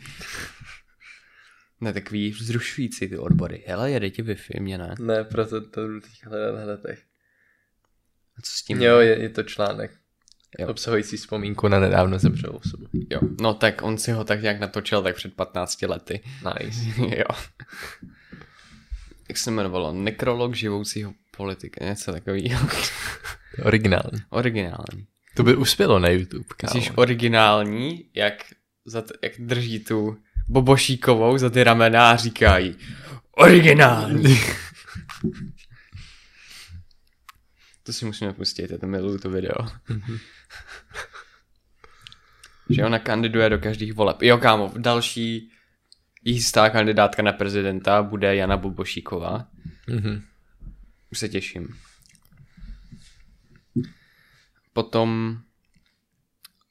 Ne, 1.82 1.94
takový 1.94 2.32
vzrušující 2.32 3.08
ty 3.08 3.18
odbory. 3.18 3.64
Hele, 3.68 3.92
jede 3.92 4.10
ti 4.10 4.24
Wi-Fi, 4.24 4.62
mě 4.62 4.78
ne. 4.78 4.96
ne, 5.00 5.24
proto 5.24 5.62
to 5.62 5.82
budu 5.82 6.02
teď 6.02 6.26
hledat 6.26 6.56
na 6.56 6.66
letech. 6.66 7.00
A 8.38 8.42
co 8.42 8.52
s 8.52 8.64
tím? 8.64 8.82
Jo, 8.82 8.98
je, 8.98 9.22
je 9.22 9.30
to 9.30 9.44
článek. 9.44 9.92
Jo. 10.60 10.68
Obsahující 10.68 11.18
vzpomínku 11.18 11.68
na 11.68 11.80
nedávno 11.80 12.20
zemřelou 12.20 12.54
osobu. 12.54 12.86
jo. 13.10 13.20
No 13.42 13.54
tak 13.54 13.82
on 13.82 13.98
si 13.98 14.12
ho 14.12 14.24
tak 14.24 14.42
nějak 14.42 14.60
natočil 14.60 15.02
tak 15.02 15.16
před 15.16 15.34
15 15.34 15.82
lety. 15.82 16.22
Nice. 16.44 16.80
jo. 17.18 17.38
Jak 19.30 19.38
se 19.38 19.52
jmenovalo? 19.52 19.94
Nekrolog 19.94 20.56
živoucího 20.56 21.14
politika, 21.38 21.86
něco 21.86 22.12
takového. 22.12 22.68
Originální. 23.64 24.20
originální. 24.30 25.08
To 25.36 25.44
by 25.44 25.56
uspělo 25.56 26.00
na 26.00 26.10
YouTube, 26.10 26.46
kámo. 26.58 26.74
Myslíš 26.76 26.92
originální, 26.96 28.06
jak, 28.14 28.34
za 28.86 29.02
t- 29.02 29.14
jak 29.24 29.32
drží 29.40 29.80
tu 29.80 30.18
bobošíkovou 30.48 31.38
za 31.38 31.50
ty 31.50 31.64
ramena 31.64 32.12
a 32.12 32.16
říkají 32.16 32.76
originální. 33.32 34.40
to 37.84 37.94
si 37.94 38.06
musíme 38.06 38.34
pustit, 38.34 38.72
já 38.72 38.78
to 38.78 38.88
miluju 38.88 39.18
to 39.18 39.30
video. 39.30 39.56
že 42.70 42.86
ona 42.86 43.00
kandiduje 43.00 43.50
do 43.50 43.60
každých 43.60 43.94
voleb. 43.94 44.22
Jo, 44.22 44.38
kámo, 44.38 44.72
další 44.78 45.52
jistá 46.22 46.70
kandidátka 46.70 47.22
na 47.22 47.34
prezidenta 47.34 48.04
bude 48.04 48.36
Jana 48.36 48.58
Bobošíková. 48.58 49.48
Mhm. 49.88 50.22
Už 51.12 51.20
se 51.20 51.30
těším. 51.30 51.68
Potom, 54.74 55.40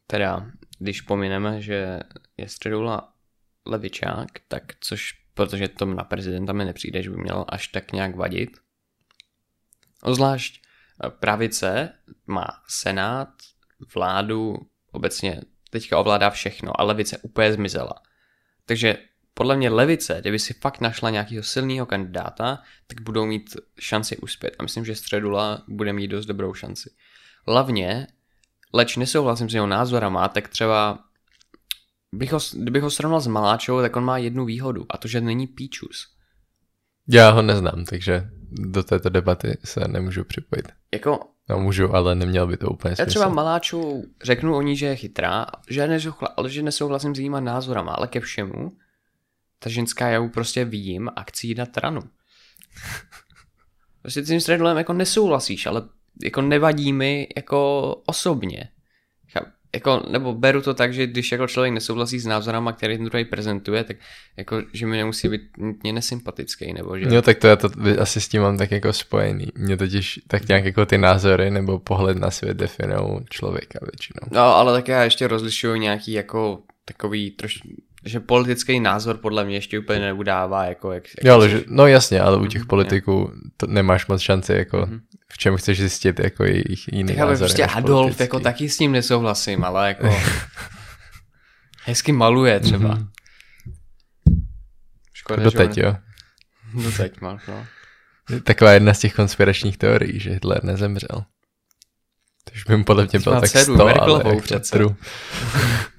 teda, 0.06 0.50
když 0.78 1.00
pomineme, 1.00 1.62
že 1.62 2.00
je 2.36 2.48
středula 2.48 3.12
levičák, 3.66 4.28
tak 4.48 4.62
což, 4.80 5.12
protože 5.34 5.68
to 5.68 5.84
na 5.86 6.04
prezidenta 6.04 6.52
mi 6.52 6.64
nepřijde, 6.64 7.02
že 7.02 7.10
by 7.10 7.16
měl 7.16 7.44
až 7.48 7.68
tak 7.68 7.92
nějak 7.92 8.16
vadit. 8.16 8.50
Ozvlášť 10.02 10.62
eh, 11.04 11.10
pravice 11.10 11.92
má 12.26 12.46
senát, 12.68 13.28
vládu, 13.94 14.56
obecně 14.90 15.40
teďka 15.70 15.98
ovládá 15.98 16.30
všechno 16.30 16.80
a 16.80 16.84
levice 16.84 17.18
úplně 17.18 17.52
zmizela. 17.52 17.94
Takže 18.64 18.98
podle 19.38 19.56
mě 19.56 19.70
levice, 19.70 20.18
kdyby 20.20 20.38
si 20.38 20.54
fakt 20.54 20.80
našla 20.80 21.10
nějakého 21.10 21.42
silného 21.42 21.86
kandidáta, 21.86 22.62
tak 22.86 23.00
budou 23.00 23.26
mít 23.26 23.56
šanci 23.80 24.16
uspět. 24.16 24.56
A 24.58 24.62
myslím, 24.62 24.84
že 24.84 24.94
Středula 24.94 25.62
bude 25.68 25.92
mít 25.92 26.08
dost 26.08 26.26
dobrou 26.26 26.54
šanci. 26.54 26.90
Hlavně, 27.46 28.06
leč 28.74 28.96
nesouhlasím 28.96 29.50
s 29.50 29.54
jeho 29.54 29.66
názorama, 29.66 30.28
tak 30.28 30.48
třeba 30.48 30.98
bych 32.12 32.32
ho, 32.32 32.38
kdybych 32.56 32.82
ho 32.82 32.90
srovnal 32.90 33.20
s 33.20 33.26
Maláčou, 33.26 33.80
tak 33.80 33.96
on 33.96 34.04
má 34.04 34.18
jednu 34.18 34.44
výhodu 34.44 34.86
a 34.90 34.98
to, 34.98 35.08
že 35.08 35.20
není 35.20 35.46
píčus. 35.46 36.06
Já 37.08 37.30
ho 37.30 37.42
neznám, 37.42 37.84
takže 37.84 38.28
do 38.50 38.82
této 38.82 39.08
debaty 39.08 39.58
se 39.64 39.80
nemůžu 39.88 40.24
připojit. 40.24 40.68
Jako, 40.92 41.20
No 41.50 41.58
můžu, 41.58 41.94
ale 41.94 42.14
neměl 42.14 42.46
by 42.46 42.56
to 42.56 42.70
úplně 42.70 42.92
já 42.92 42.96
smysl. 42.96 43.10
třeba 43.10 43.28
Maláčou 43.28 44.04
řeknu 44.22 44.56
o 44.56 44.62
ní, 44.62 44.76
že 44.76 44.86
je 44.86 44.96
chytrá, 44.96 45.46
že, 45.70 45.86
nesouhla, 45.86 46.28
ale 46.36 46.50
že 46.50 46.62
nesouhlasím 46.62 47.14
s 47.14 47.18
jejíma 47.18 47.40
názorama, 47.40 47.92
ale 47.92 48.08
ke 48.08 48.20
všemu, 48.20 48.72
ta 49.58 49.70
ženská 49.70 50.08
já 50.08 50.28
prostě 50.28 50.64
vidím 50.64 51.08
a 51.16 51.22
chci 51.22 51.46
jí 51.46 51.54
dát 51.54 51.76
ranu. 51.76 52.00
Prostě 54.02 54.24
s 54.24 54.26
tím 54.26 54.40
středulem 54.40 54.76
jako 54.76 54.92
nesouhlasíš, 54.92 55.66
ale 55.66 55.82
jako 56.22 56.42
nevadí 56.42 56.92
mi 56.92 57.28
jako 57.36 57.94
osobně. 58.06 58.68
Jako, 59.74 60.02
nebo 60.10 60.34
beru 60.34 60.62
to 60.62 60.74
tak, 60.74 60.94
že 60.94 61.06
když 61.06 61.32
jako 61.32 61.46
člověk 61.46 61.74
nesouhlasí 61.74 62.18
s 62.18 62.26
názorama, 62.26 62.72
který 62.72 62.96
ten 62.96 63.04
druhý 63.04 63.24
prezentuje, 63.24 63.84
tak 63.84 63.96
jako, 64.36 64.62
že 64.72 64.86
mi 64.86 64.96
nemusí 64.96 65.28
být 65.28 65.40
nutně 65.58 65.92
nesympatický, 65.92 66.72
nebo 66.72 66.98
že... 66.98 67.06
Jo, 67.14 67.22
tak 67.22 67.38
to 67.38 67.46
já 67.46 67.56
to 67.56 67.70
asi 68.00 68.20
s 68.20 68.28
tím 68.28 68.42
mám 68.42 68.58
tak 68.58 68.70
jako 68.70 68.92
spojený. 68.92 69.46
Mě 69.54 69.76
totiž 69.76 70.20
tak 70.28 70.48
nějak 70.48 70.64
jako 70.64 70.86
ty 70.86 70.98
názory 70.98 71.50
nebo 71.50 71.78
pohled 71.78 72.18
na 72.18 72.30
svět 72.30 72.56
definují 72.56 73.24
člověka 73.30 73.78
většinou. 73.82 74.28
No, 74.30 74.40
ale 74.40 74.72
tak 74.72 74.88
já 74.88 75.04
ještě 75.04 75.28
rozlišuju 75.28 75.74
nějaký 75.74 76.12
jako 76.12 76.62
takový 76.84 77.30
troš, 77.30 77.60
že 78.08 78.20
politický 78.20 78.80
názor 78.80 79.16
podle 79.16 79.44
mě 79.44 79.56
ještě 79.56 79.78
úplně 79.78 80.00
neudává 80.00 80.64
jako 80.64 80.92
jak, 80.92 81.04
jak 81.08 81.24
Jo, 81.24 81.34
ale 81.34 81.48
že, 81.48 81.62
no 81.68 81.86
jasně, 81.86 82.20
ale 82.20 82.36
u 82.36 82.46
těch 82.46 82.60
Mhm, 82.60 82.68
politiků 82.68 83.32
to 83.56 83.66
nemáš 83.66 84.06
moc 84.06 84.20
šanci 84.20 84.52
jako 84.52 84.88
v 85.32 85.38
čem 85.38 85.56
chceš 85.56 85.78
zjistit 85.78 86.18
jako 86.20 86.44
jejich 86.44 86.88
jiný 86.92 87.08
Tak 87.08 87.16
já 87.16 87.24
názory 87.26 87.38
prostě 87.48 87.64
Adolf, 87.64 87.84
politický. 88.00 88.22
jako 88.22 88.40
taky 88.40 88.68
s 88.68 88.78
ním 88.78 88.92
nesouhlasím, 88.92 89.64
ale 89.64 89.88
jako 89.88 90.16
hezky 91.84 92.12
maluje 92.12 92.60
třeba. 92.60 92.94
Mhm. 92.94 93.08
Škoda, 95.14 95.42
Doteď, 95.42 95.74
že 95.74 95.86
on... 95.86 95.88
jo. 95.88 95.96
Doteď 96.84 97.20
máš, 97.20 97.42
no. 97.48 97.66
Taková 98.44 98.72
jedna 98.72 98.94
z 98.94 98.98
těch 98.98 99.14
konspiračních 99.14 99.78
teorií, 99.78 100.20
že 100.20 100.30
Hitler 100.30 100.64
nezemřel. 100.64 101.08
To 102.44 102.52
už 102.54 102.64
by 102.64 102.76
mu 102.76 102.84
podle 102.84 103.08
mě 103.12 103.20
bylo 103.20 103.40
tak 103.40 103.50
dceru, 103.50 103.74
100, 103.74 103.86
ale 104.02 104.22
jako 104.26 104.40
přece. 104.40 104.78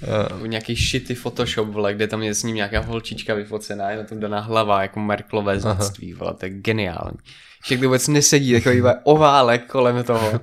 true. 0.00 0.42
U 0.42 0.46
nějaký 0.46 0.74
shitty 0.74 1.14
Photoshop, 1.14 1.68
vole, 1.68 1.94
kde 1.94 2.06
tam 2.06 2.22
je 2.22 2.34
s 2.34 2.42
ním 2.42 2.56
nějaká 2.56 2.80
holčička 2.80 3.34
vyfocená, 3.34 3.90
je 3.90 3.96
na 3.96 4.04
tom 4.04 4.20
daná 4.20 4.40
hlava, 4.40 4.82
jako 4.82 5.00
Merklové 5.00 5.60
z 5.60 5.64
dětství, 5.64 6.12
vole, 6.12 6.34
to 6.34 6.46
je 6.46 6.50
geniální. 6.50 7.18
To 7.68 7.76
vůbec 7.76 8.08
nesedí, 8.08 8.52
takový 8.52 8.82
oválek 9.04 9.66
kolem 9.66 10.04
toho. 10.04 10.40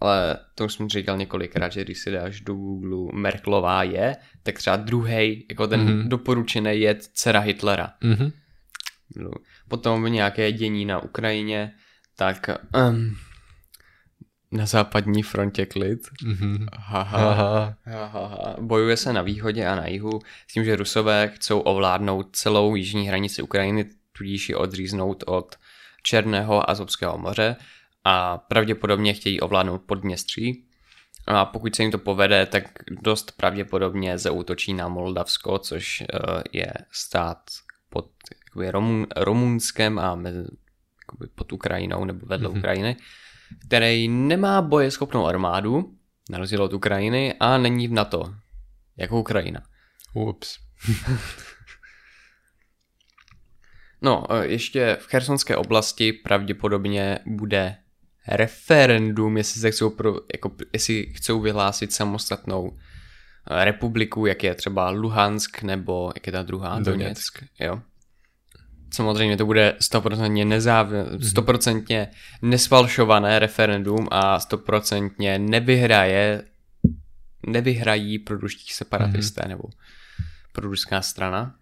Ale 0.00 0.36
to 0.54 0.64
už 0.64 0.72
jsem 0.74 0.88
říkal 0.88 1.16
několikrát, 1.16 1.72
že 1.72 1.84
když 1.84 1.98
si 1.98 2.10
dáš 2.10 2.40
do 2.40 2.54
Google 2.54 3.20
Merklová 3.20 3.82
je, 3.82 4.16
tak 4.42 4.54
třeba 4.54 4.76
druhý, 4.76 5.46
jako 5.50 5.66
ten 5.66 5.80
Mhm. 5.80 5.88
mm-hmm. 5.88 6.08
doporučený 6.08 6.80
je 6.80 6.94
dcera 6.94 7.40
Hitlera. 7.40 7.92
Mhm. 8.02 8.30
No. 9.16 9.30
Potom 9.68 10.04
nějaké 10.04 10.52
dění 10.52 10.84
na 10.84 10.98
Ukrajině, 11.02 11.72
tak 12.16 12.50
um, 12.90 13.16
na 14.56 14.66
západní 14.66 15.22
frontě 15.22 15.66
klid. 15.66 16.00
Mhm. 16.22 16.66
Haha. 16.76 17.30
Aha. 17.30 17.74
Haha. 17.84 18.56
Bojuje 18.60 18.96
se 18.96 19.12
na 19.12 19.22
východě 19.22 19.66
a 19.66 19.74
na 19.74 19.86
jihu 19.86 20.20
s 20.48 20.52
tím, 20.52 20.64
že 20.64 20.76
Rusové 20.76 21.28
chcou 21.34 21.60
ovládnout 21.60 22.36
celou 22.36 22.74
jižní 22.74 23.08
hranici 23.08 23.42
Ukrajiny, 23.42 23.90
tudíž 24.12 24.48
ji 24.48 24.54
odříznout 24.54 25.24
od 25.26 25.56
Černého 26.02 26.60
a 26.60 26.64
Azovského 26.64 27.18
moře 27.18 27.56
a 28.04 28.38
pravděpodobně 28.38 29.12
chtějí 29.12 29.40
ovládnout 29.40 29.82
Podněstří. 29.86 30.64
A 31.26 31.44
pokud 31.44 31.76
se 31.76 31.82
jim 31.82 31.90
to 31.90 31.98
povede, 31.98 32.46
tak 32.46 32.64
dost 33.02 33.32
pravděpodobně 33.36 34.18
zaútočí 34.18 34.74
na 34.74 34.88
Moldavsko, 34.88 35.58
což 35.58 36.00
eh, 36.00 36.06
je 36.52 36.72
stát 36.92 37.38
pod 37.90 38.10
jakoby, 38.46 38.70
Romun, 38.70 39.06
Rumunskem 39.16 39.98
a 39.98 40.14
mezi, 40.14 40.38
jakoby, 41.02 41.26
pod 41.34 41.52
Ukrajinou 41.52 42.04
nebo 42.04 42.26
vedle 42.26 42.48
mm-hmm. 42.48 42.58
Ukrajiny, 42.58 42.96
který 43.66 44.08
nemá 44.08 44.62
bojeschopnou 44.62 45.26
armádu, 45.26 45.94
na 46.30 46.38
rozdíl 46.38 46.62
od 46.62 46.72
Ukrajiny, 46.72 47.34
a 47.40 47.58
není 47.58 47.88
v 47.88 47.92
NATO, 47.92 48.34
jako 48.96 49.20
Ukrajina. 49.20 49.62
Ups. 50.14 50.58
No, 54.02 54.26
eh, 54.30 54.46
ještě 54.46 54.96
v 55.00 55.06
Chersonské 55.06 55.56
oblasti 55.56 56.12
pravděpodobně 56.12 57.18
bude 57.26 57.76
referendum, 58.28 59.36
jestli 59.36 59.60
se 59.60 59.70
chcou, 59.70 59.90
pro, 59.90 60.14
jako, 60.32 60.52
jestli 60.72 61.06
chcou 61.06 61.40
vyhlásit 61.40 61.92
samostatnou 61.92 62.78
eh, 63.50 63.64
republiku, 63.64 64.26
jak 64.26 64.44
je 64.44 64.54
třeba 64.54 64.90
Luhansk 64.90 65.62
nebo 65.62 66.12
jak 66.14 66.26
je 66.26 66.32
ta 66.32 66.42
druhá? 66.42 66.80
Doněck. 66.80 66.98
Doněck. 66.98 67.44
Jo. 67.60 67.82
Samozřejmě 68.96 69.36
to 69.36 69.46
bude 69.46 69.76
100% 69.80 70.46
nezáv... 70.46 70.88
100% 70.88 72.08
nesfalšované 72.42 73.38
referendum 73.38 74.08
a 74.10 74.38
100% 74.38 75.38
nevyhraje 75.50 76.44
nevyhrají 77.46 78.18
produští 78.18 78.72
separatisté 78.72 79.40
mm-hmm. 79.40 79.48
nebo 79.48 79.64
produská 80.52 81.02
strana. 81.02 81.58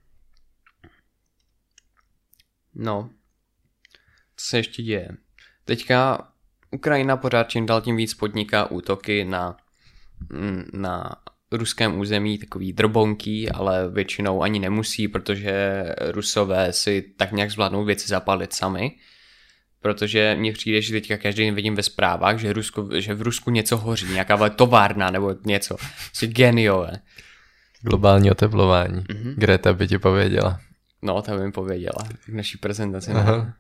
No, 2.75 3.11
co 4.37 4.47
se 4.47 4.57
ještě 4.57 4.83
děje? 4.83 5.09
Teďka 5.65 6.29
Ukrajina 6.71 7.17
pořád 7.17 7.49
čím 7.49 7.67
dál 7.67 7.81
tím 7.81 7.97
víc 7.97 8.15
podniká 8.15 8.71
útoky 8.71 9.25
na, 9.25 9.57
na 10.73 11.17
ruském 11.53 11.99
území, 11.99 12.39
takový 12.39 12.73
drobonký, 12.73 13.51
ale 13.51 13.91
většinou 13.91 14.43
ani 14.43 14.59
nemusí, 14.59 15.09
protože 15.09 15.85
rusové 16.11 16.73
si 16.73 17.03
tak 17.17 17.33
nějak 17.33 17.51
zvládnou 17.51 17.85
věci 17.85 18.09
zapálit 18.09 18.53
sami. 18.53 18.97
Protože 19.81 20.37
mně 20.39 20.53
přijde, 20.53 20.83
že 20.83 20.93
teďka 20.93 21.17
každý 21.17 21.45
den 21.45 21.55
vidím 21.55 21.75
ve 21.75 21.83
zprávách, 21.83 22.39
že, 22.39 22.53
Rusko, 22.53 22.89
že 22.95 23.15
v 23.15 23.23
Rusku 23.23 23.51
něco 23.51 23.77
hoří, 23.77 24.07
nějaká 24.13 24.49
továrna 24.49 25.11
nebo 25.11 25.35
něco. 25.45 25.77
Jsi 26.13 26.27
geniové. 26.27 26.93
Globální 27.83 28.31
oteplování. 28.31 29.01
Mm-hmm. 29.01 29.35
Greta 29.35 29.73
by 29.73 29.89
ti 29.89 29.99
pověděla. 29.99 30.61
No, 31.03 31.23
to 31.23 31.31
by 31.31 31.45
mi 31.45 31.53
pověděla 31.53 32.05
v 32.21 32.29
naší 32.29 32.59
prezentaci. 32.59 33.11
Aha. 33.11 33.53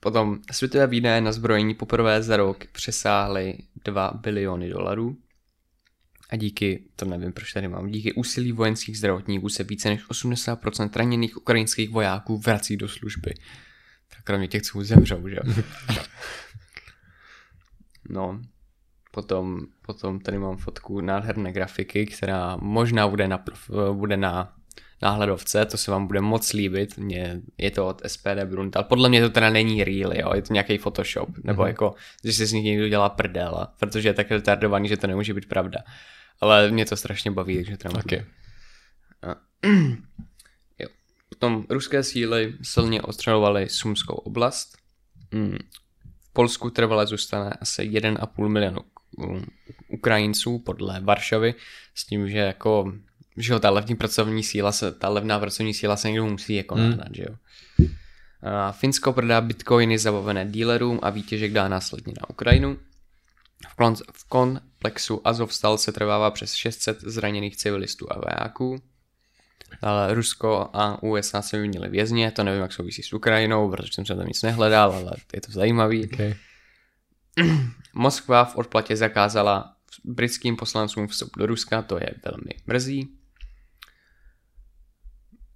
Potom 0.00 0.38
světové 0.52 0.86
výdaje 0.86 1.20
na 1.20 1.32
zbrojení 1.32 1.74
poprvé 1.74 2.22
za 2.22 2.36
rok 2.36 2.64
přesáhly 2.72 3.58
2 3.84 4.10
biliony 4.14 4.68
dolarů. 4.68 5.16
A 6.30 6.36
díky, 6.36 6.84
to 6.96 7.04
nevím, 7.04 7.32
proč 7.32 7.52
tady 7.52 7.68
mám, 7.68 7.90
díky 7.90 8.12
úsilí 8.12 8.52
vojenských 8.52 8.98
zdravotníků 8.98 9.48
se 9.48 9.64
více 9.64 9.88
než 9.88 10.08
80% 10.08 10.90
raněných 10.96 11.36
ukrajinských 11.36 11.90
vojáků 11.90 12.38
vrací 12.38 12.76
do 12.76 12.88
služby. 12.88 13.34
Tak 14.08 14.24
kromě 14.24 14.48
těch, 14.48 14.62
co 14.62 14.78
už 14.78 14.86
zemřou, 14.86 15.28
že 15.28 15.36
jo? 15.36 15.54
No, 18.10 18.40
potom, 19.10 19.60
potom 19.86 20.20
tady 20.20 20.38
mám 20.38 20.56
fotku 20.56 21.00
nádherné 21.00 21.52
grafiky, 21.52 22.06
která 22.06 22.56
možná 22.56 23.08
bude 23.08 23.28
na, 23.28 23.44
bude 23.92 24.16
na 24.16 24.54
náhledovce, 25.02 25.64
to 25.64 25.76
se 25.76 25.90
vám 25.90 26.06
bude 26.06 26.20
moc 26.20 26.52
líbit, 26.52 26.98
Mě, 26.98 27.40
je 27.58 27.70
to 27.70 27.86
od 27.86 28.02
SPD 28.06 28.44
Bruntal, 28.44 28.84
podle 28.84 29.08
mě 29.08 29.20
to 29.20 29.30
teda 29.30 29.50
není 29.50 29.84
real, 29.84 30.12
jo, 30.16 30.32
je 30.34 30.42
to 30.42 30.52
nějaký 30.52 30.78
Photoshop, 30.78 31.28
nebo 31.44 31.62
mm-hmm. 31.62 31.66
jako, 31.66 31.94
že 32.24 32.32
si 32.32 32.46
z 32.46 32.52
nich 32.52 32.64
někdo 32.64 32.88
dělá 32.88 33.08
prdel, 33.08 33.66
protože 33.78 34.08
je 34.08 34.14
tak 34.14 34.30
retardovaný, 34.30 34.88
že 34.88 34.96
to 34.96 35.06
nemůže 35.06 35.34
být 35.34 35.48
pravda. 35.48 35.78
Ale 36.40 36.70
mě 36.70 36.86
to 36.86 36.96
strašně 36.96 37.30
baví, 37.30 37.56
takže 37.56 37.76
to 37.76 37.88
Okay. 37.88 38.24
jo. 40.78 40.88
Potom 41.28 41.66
ruské 41.70 42.02
síly 42.02 42.54
silně 42.62 43.02
ostřelovaly 43.02 43.68
Sumskou 43.68 44.14
oblast. 44.14 44.76
Mm. 45.30 45.58
V 46.20 46.32
Polsku 46.32 46.70
trvale 46.70 47.06
zůstane 47.06 47.50
asi 47.60 47.82
1,5 47.82 48.48
milionu 48.48 48.80
Ukrajinců 49.88 50.58
podle 50.58 51.00
Varšavy, 51.00 51.54
s 51.94 52.06
tím, 52.06 52.30
že 52.30 52.38
jako 52.38 52.92
že 53.36 53.52
jo, 53.52 53.58
ta 53.58 53.70
levní 53.70 53.96
pracovní 53.96 54.42
síla 54.42 54.72
se, 54.72 54.92
ta 54.92 55.08
levná 55.08 55.38
pracovní 55.38 55.74
síla 55.74 55.96
se 55.96 56.08
někdo 56.08 56.26
musí 56.26 56.54
jako 56.54 56.74
hmm. 56.74 56.90
nahnat, 56.90 57.08
že 57.14 57.22
jo. 57.22 57.36
A 58.42 58.72
Finsko 58.72 59.12
prodá 59.12 59.40
bitcoiny 59.40 59.98
zabavené 59.98 60.44
dealerům 60.44 60.98
a 61.02 61.10
výtěžek 61.10 61.52
dá 61.52 61.68
následně 61.68 62.14
na 62.20 62.30
Ukrajinu. 62.30 62.78
V, 63.68 63.76
kon, 63.76 63.94
v 64.12 64.28
komplexu 64.80 65.20
Azovstal 65.24 65.78
se 65.78 65.92
trvává 65.92 66.30
přes 66.30 66.52
600 66.52 67.00
zraněných 67.00 67.56
civilistů 67.56 68.12
a 68.12 68.18
vojáků. 68.18 68.82
Ale 69.82 70.14
Rusko 70.14 70.70
a 70.72 71.02
USA 71.02 71.42
se 71.42 71.56
vyměnili 71.56 71.88
vězně, 71.88 72.30
to 72.30 72.44
nevím, 72.44 72.62
jak 72.62 72.72
souvisí 72.72 73.02
s 73.02 73.12
Ukrajinou, 73.12 73.70
protože 73.70 73.92
jsem 73.92 74.06
se 74.06 74.16
tam 74.16 74.26
nic 74.26 74.42
nehledal, 74.42 74.92
ale 74.92 75.12
je 75.34 75.40
to 75.40 75.52
zajímavý. 75.52 76.04
Okay. 76.12 76.34
Moskva 77.94 78.44
v 78.44 78.56
odplatě 78.56 78.96
zakázala 78.96 79.76
britským 80.04 80.56
poslancům 80.56 81.08
vstup 81.08 81.30
do 81.38 81.46
Ruska, 81.46 81.82
to 81.82 81.98
je 81.98 82.10
velmi 82.24 82.50
mrzí. 82.66 83.19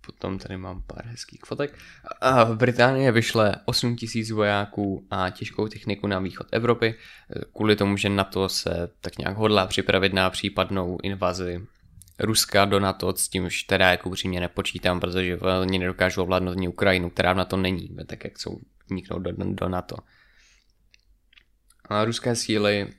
Potom 0.06 0.38
tady 0.38 0.56
mám 0.56 0.82
pár 0.82 1.06
hezkých 1.06 1.40
fotek. 1.46 1.78
A 2.20 2.44
v 2.44 2.56
Británii 2.56 3.10
vyšle 3.10 3.56
8 3.64 3.96
tisíc 3.96 4.30
vojáků 4.30 5.06
a 5.10 5.30
těžkou 5.30 5.68
techniku 5.68 6.06
na 6.06 6.18
východ 6.18 6.46
Evropy, 6.52 6.94
kvůli 7.56 7.76
tomu, 7.76 7.96
že 7.96 8.08
NATO 8.08 8.48
se 8.48 8.88
tak 9.00 9.18
nějak 9.18 9.36
hodlá 9.36 9.66
připravit 9.66 10.12
na 10.12 10.30
případnou 10.30 10.98
invazi 11.02 11.66
Ruska 12.20 12.64
do 12.64 12.80
NATO, 12.80 13.14
s 13.16 13.28
tím 13.28 13.44
už 13.44 13.62
teda 13.62 13.90
jako 13.90 14.08
upřímně 14.08 14.40
nepočítám, 14.40 15.00
protože 15.00 15.38
oni 15.38 15.78
nedokážou 15.78 16.22
ovládnout 16.22 16.56
ani 16.56 16.68
Ukrajinu, 16.68 17.10
která 17.10 17.34
na 17.34 17.44
to 17.44 17.56
není, 17.56 17.96
tak 18.06 18.24
jak 18.24 18.38
jsou 18.38 18.60
vniknout 18.90 19.18
do, 19.18 19.32
do 19.36 19.68
NATO. 19.68 19.96
A 21.84 22.04
ruské 22.04 22.36
síly 22.36 22.92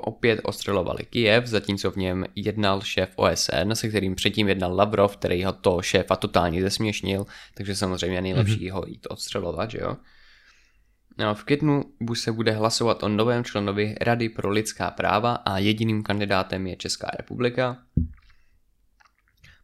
opět 0.00 0.40
ostřelovali 0.42 1.04
Kijev, 1.04 1.46
zatímco 1.46 1.90
v 1.90 1.96
něm 1.96 2.24
jednal 2.36 2.80
šéf 2.80 3.10
OSN, 3.16 3.72
se 3.72 3.88
kterým 3.88 4.14
předtím 4.14 4.48
jednal 4.48 4.76
Lavrov, 4.76 5.16
který 5.16 5.44
ho 5.44 5.52
to 5.52 5.82
šéfa 5.82 6.16
totálně 6.16 6.62
zesměšnil, 6.62 7.26
takže 7.54 7.76
samozřejmě 7.76 8.22
nejlepší 8.22 8.68
mm-hmm. 8.68 8.72
ho 8.72 8.84
jít 8.86 9.06
odstřelovat, 9.10 9.70
že 9.70 9.78
jo. 9.80 9.96
No, 11.18 11.34
v 11.34 11.44
květnu 11.44 11.84
se 12.14 12.32
bude 12.32 12.52
hlasovat 12.52 13.02
o 13.02 13.08
novém 13.08 13.44
členovi 13.44 13.94
Rady 14.00 14.28
pro 14.28 14.50
lidská 14.50 14.90
práva 14.90 15.34
a 15.34 15.58
jediným 15.58 16.02
kandidátem 16.02 16.66
je 16.66 16.76
Česká 16.76 17.10
republika. 17.18 17.76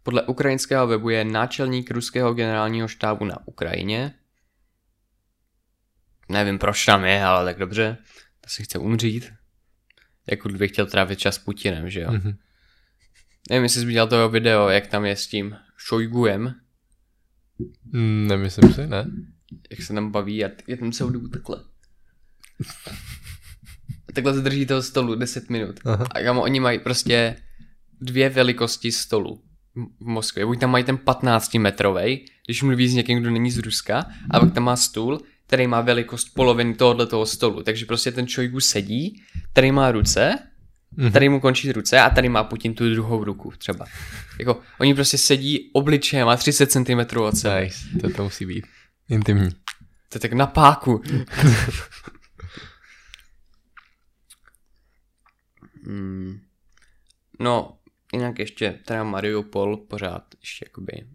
Podle 0.02 0.22
ukrajinského 0.22 0.86
webu 0.86 1.08
je 1.08 1.24
náčelník 1.24 1.90
ruského 1.90 2.34
generálního 2.34 2.88
štábu 2.88 3.24
na 3.24 3.46
Ukrajině. 3.46 4.14
Nevím, 6.28 6.58
proč 6.58 6.84
tam 6.84 7.04
je, 7.04 7.24
ale 7.24 7.44
tak 7.44 7.58
dobře. 7.58 7.96
To 8.40 8.50
si 8.50 8.62
chce 8.62 8.78
umřít 8.78 9.32
jako 10.30 10.48
kdyby 10.48 10.68
chtěl 10.68 10.86
trávit 10.86 11.18
čas 11.18 11.34
s 11.34 11.38
Putinem, 11.38 11.90
že 11.90 12.00
jo. 12.00 12.10
Mm-hmm. 12.10 12.36
Nevím, 13.50 13.62
jestli 13.62 13.80
jsi 13.80 13.86
viděl 13.86 14.06
toho 14.06 14.28
video, 14.28 14.68
jak 14.68 14.86
tam 14.86 15.04
je 15.04 15.16
s 15.16 15.26
tím 15.26 15.56
Šojguem. 15.76 16.54
Mm, 17.92 18.26
nemyslím 18.28 18.72
si, 18.72 18.86
ne. 18.86 19.06
Jak 19.70 19.82
se 19.82 19.92
tam 19.92 20.10
baví 20.10 20.44
a 20.44 20.50
je 20.66 20.76
tam 20.76 20.92
celou 20.92 21.28
takhle. 21.28 21.64
A 24.08 24.12
takhle 24.12 24.34
se 24.34 24.40
drží 24.40 24.66
toho 24.66 24.82
stolu 24.82 25.14
10 25.14 25.50
minut. 25.50 25.80
Aha. 25.84 26.06
A 26.10 26.22
kamo, 26.22 26.42
oni 26.42 26.60
mají 26.60 26.78
prostě 26.78 27.36
dvě 28.00 28.28
velikosti 28.28 28.92
stolu 28.92 29.42
v 30.00 30.06
Moskvě. 30.06 30.46
Buď 30.46 30.60
tam 30.60 30.70
mají 30.70 30.84
ten 30.84 30.98
15 30.98 31.54
metrový, 31.54 32.24
když 32.46 32.62
mluví 32.62 32.88
s 32.88 32.94
někým, 32.94 33.20
kdo 33.20 33.30
není 33.30 33.50
z 33.50 33.58
Ruska, 33.58 34.06
a 34.30 34.40
pak 34.40 34.54
tam 34.54 34.62
má 34.62 34.76
stůl, 34.76 35.20
který 35.50 35.66
má 35.66 35.80
velikost 35.80 36.24
poloviny 36.34 36.74
tohohle 36.74 37.06
toho 37.06 37.26
stolu. 37.26 37.62
Takže 37.62 37.86
prostě 37.86 38.12
ten 38.12 38.28
Šojgu 38.28 38.60
sedí, 38.60 39.22
tady 39.52 39.72
má 39.72 39.92
ruce, 39.92 40.38
mm-hmm. 40.98 41.12
tady 41.12 41.28
mu 41.28 41.40
končí 41.40 41.72
ruce 41.72 42.00
a 42.00 42.10
tady 42.10 42.28
má 42.28 42.44
Putin 42.44 42.74
tu 42.74 42.90
druhou 42.90 43.24
ruku 43.24 43.52
třeba. 43.58 43.86
Jako, 44.38 44.60
oni 44.80 44.94
prostě 44.94 45.18
sedí 45.18 45.70
obličejem 45.72 46.28
a 46.28 46.36
30 46.36 46.72
cm 46.72 47.18
od 47.18 47.36
sebe. 47.36 47.64
Nice, 47.64 47.78
to, 48.00 48.10
to 48.10 48.24
musí 48.24 48.46
být 48.46 48.66
intimní. 49.08 49.50
To 50.08 50.16
je 50.16 50.20
tak 50.20 50.32
na 50.32 50.46
páku. 50.46 51.02
hmm. 55.86 56.40
No, 57.40 57.78
jinak 58.12 58.38
ještě 58.38 58.78
teda 58.84 59.04
Mariupol 59.04 59.76
pořád 59.76 60.22
ještě 60.40 60.64
jakoby 60.66 61.06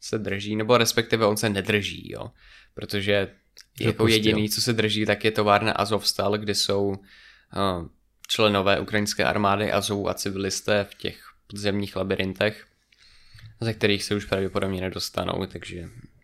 se 0.00 0.18
drží, 0.18 0.56
nebo 0.56 0.78
respektive 0.78 1.26
on 1.26 1.36
se 1.36 1.48
nedrží, 1.48 2.12
jo. 2.12 2.30
Protože 2.74 3.28
jako 3.80 4.08
jediný, 4.08 4.50
co 4.50 4.62
se 4.62 4.72
drží, 4.72 5.06
tak 5.06 5.24
je 5.24 5.30
továrna 5.30 5.72
Azovstal, 5.72 6.38
kde 6.38 6.54
jsou 6.54 6.88
uh, 6.88 6.96
členové 8.28 8.80
ukrajinské 8.80 9.24
armády 9.24 9.72
Azov 9.72 10.06
a 10.06 10.14
civilisté 10.14 10.86
v 10.90 10.94
těch 10.94 11.18
podzemních 11.46 11.96
labirintech, 11.96 12.66
ze 13.60 13.74
kterých 13.74 14.04
se 14.04 14.14
už 14.14 14.24
pravděpodobně 14.24 14.80
nedostanou, 14.80 15.46
takže 15.46 15.82
tak. 15.82 16.17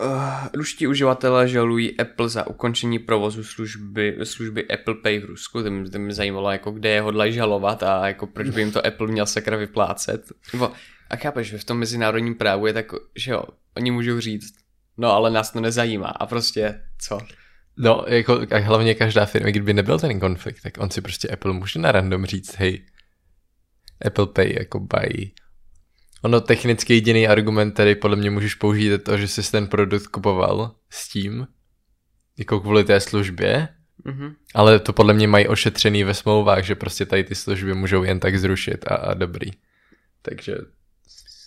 Uh, 0.00 0.46
ruští 0.54 0.86
uživatelé 0.86 1.48
žalují 1.48 2.00
Apple 2.00 2.28
za 2.28 2.46
ukončení 2.46 2.98
provozu 2.98 3.44
služby, 3.44 4.18
služby 4.24 4.68
Apple 4.68 4.94
Pay 4.94 5.18
v 5.18 5.24
Rusku. 5.24 5.62
To 5.62 5.70
mě, 5.70 5.90
to 5.90 5.98
mě 5.98 6.14
zajímalo, 6.14 6.50
jako 6.50 6.70
kde 6.70 6.88
je 6.88 7.00
hodlají 7.00 7.32
žalovat 7.32 7.82
a 7.82 8.06
jako 8.06 8.26
proč 8.26 8.50
by 8.50 8.60
jim 8.60 8.72
to 8.72 8.86
Apple 8.86 9.06
měl 9.06 9.26
sakra 9.26 9.56
vyplácet. 9.56 10.32
Nebo, 10.52 10.72
a 11.10 11.16
chápeš, 11.16 11.48
že 11.48 11.58
v 11.58 11.64
tom 11.64 11.78
mezinárodním 11.78 12.34
právu 12.34 12.66
je 12.66 12.72
tak, 12.72 12.86
že 13.16 13.30
jo, 13.30 13.42
oni 13.76 13.90
můžou 13.90 14.20
říct, 14.20 14.54
no 14.96 15.12
ale 15.12 15.30
nás 15.30 15.50
to 15.50 15.60
nezajímá 15.60 16.08
a 16.08 16.26
prostě 16.26 16.80
co? 16.98 17.18
No, 17.76 18.04
jako 18.06 18.40
a 18.50 18.58
hlavně 18.58 18.94
každá 18.94 19.26
firma, 19.26 19.50
kdyby 19.50 19.74
nebyl 19.74 19.98
ten 19.98 20.20
konflikt, 20.20 20.62
tak 20.62 20.72
on 20.78 20.90
si 20.90 21.00
prostě 21.00 21.28
Apple 21.28 21.52
může 21.52 21.78
na 21.78 21.92
random 21.92 22.26
říct, 22.26 22.56
hej, 22.58 22.86
Apple 24.06 24.26
Pay 24.26 24.54
jako 24.58 24.80
buy. 24.80 25.30
Ono 26.22 26.40
technicky 26.40 26.94
jediný 26.94 27.28
argument, 27.28 27.72
který 27.72 27.94
podle 27.94 28.16
mě 28.16 28.30
můžeš 28.30 28.54
použít, 28.54 28.86
je 28.86 28.98
to, 28.98 29.18
že 29.18 29.28
jsi 29.28 29.50
ten 29.50 29.66
produkt 29.66 30.06
kupoval 30.06 30.74
s 30.90 31.08
tím, 31.08 31.46
jako 32.38 32.60
kvůli 32.60 32.84
té 32.84 33.00
službě, 33.00 33.68
Mhm. 34.04 34.34
ale 34.54 34.80
to 34.80 34.92
podle 34.92 35.14
mě 35.14 35.28
mají 35.28 35.48
ošetřený 35.48 36.04
ve 36.04 36.14
smlouvách, 36.14 36.64
že 36.64 36.74
prostě 36.74 37.06
tady 37.06 37.24
ty 37.24 37.34
služby 37.34 37.74
můžou 37.74 38.02
jen 38.02 38.20
tak 38.20 38.38
zrušit 38.38 38.84
a, 38.86 38.94
a 38.94 39.14
dobrý. 39.14 39.50
Takže 40.22 40.54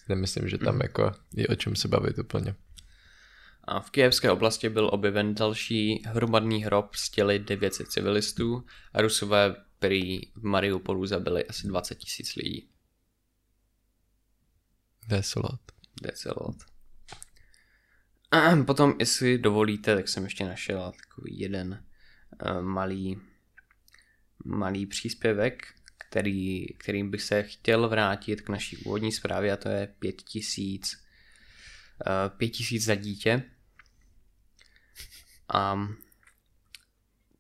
nemyslím, 0.10 0.50
že 0.50 0.58
tam 0.58 0.80
jako 0.84 1.12
je 1.36 1.48
o 1.48 1.56
čem 1.56 1.76
se 1.76 1.88
bavit 1.88 2.20
úplně. 2.20 2.56
A 3.64 3.80
v 3.80 3.90
kijevské 3.92 4.32
oblasti 4.32 4.70
byl 4.70 4.90
objeven 4.94 5.36
další 5.36 6.04
hromadný 6.06 6.64
hrob 6.64 6.96
s 6.96 7.10
těly 7.10 7.40
900 7.40 7.88
civilistů 7.88 8.66
a 8.94 9.02
Rusové 9.02 9.56
prý 9.80 10.22
v 10.36 10.44
Mariupolu 10.44 11.06
zabili 11.06 11.46
asi 11.46 11.68
20 11.68 11.96
tisíc 11.96 12.36
lidí. 12.36 12.68
Desolát. 15.08 15.60
That's 16.02 16.26
a 16.26 16.34
lot. 16.38 16.56
A 18.32 18.64
potom, 18.64 18.96
jestli 19.00 19.38
dovolíte, 19.38 19.96
tak 19.96 20.10
jsem 20.10 20.24
ještě 20.24 20.46
našel 20.46 20.92
takový 20.92 21.40
jeden 21.40 21.86
uh, 22.46 22.62
malý, 22.62 23.20
malý 24.46 24.86
příspěvek, 24.86 25.74
který, 25.98 26.68
kterým 26.68 27.12
bych 27.12 27.22
se 27.22 27.44
chtěl 27.44 27.90
vrátit 27.90 28.42
k 28.42 28.50
naší 28.50 28.78
úvodní 28.78 29.12
zprávě 29.12 29.52
a 29.52 29.58
to 29.58 29.70
je 29.70 29.88
5000 30.00 30.98
uh, 32.08 32.38
5000 32.38 32.84
za 32.84 32.96
dítě. 32.96 33.44
A 35.54 35.88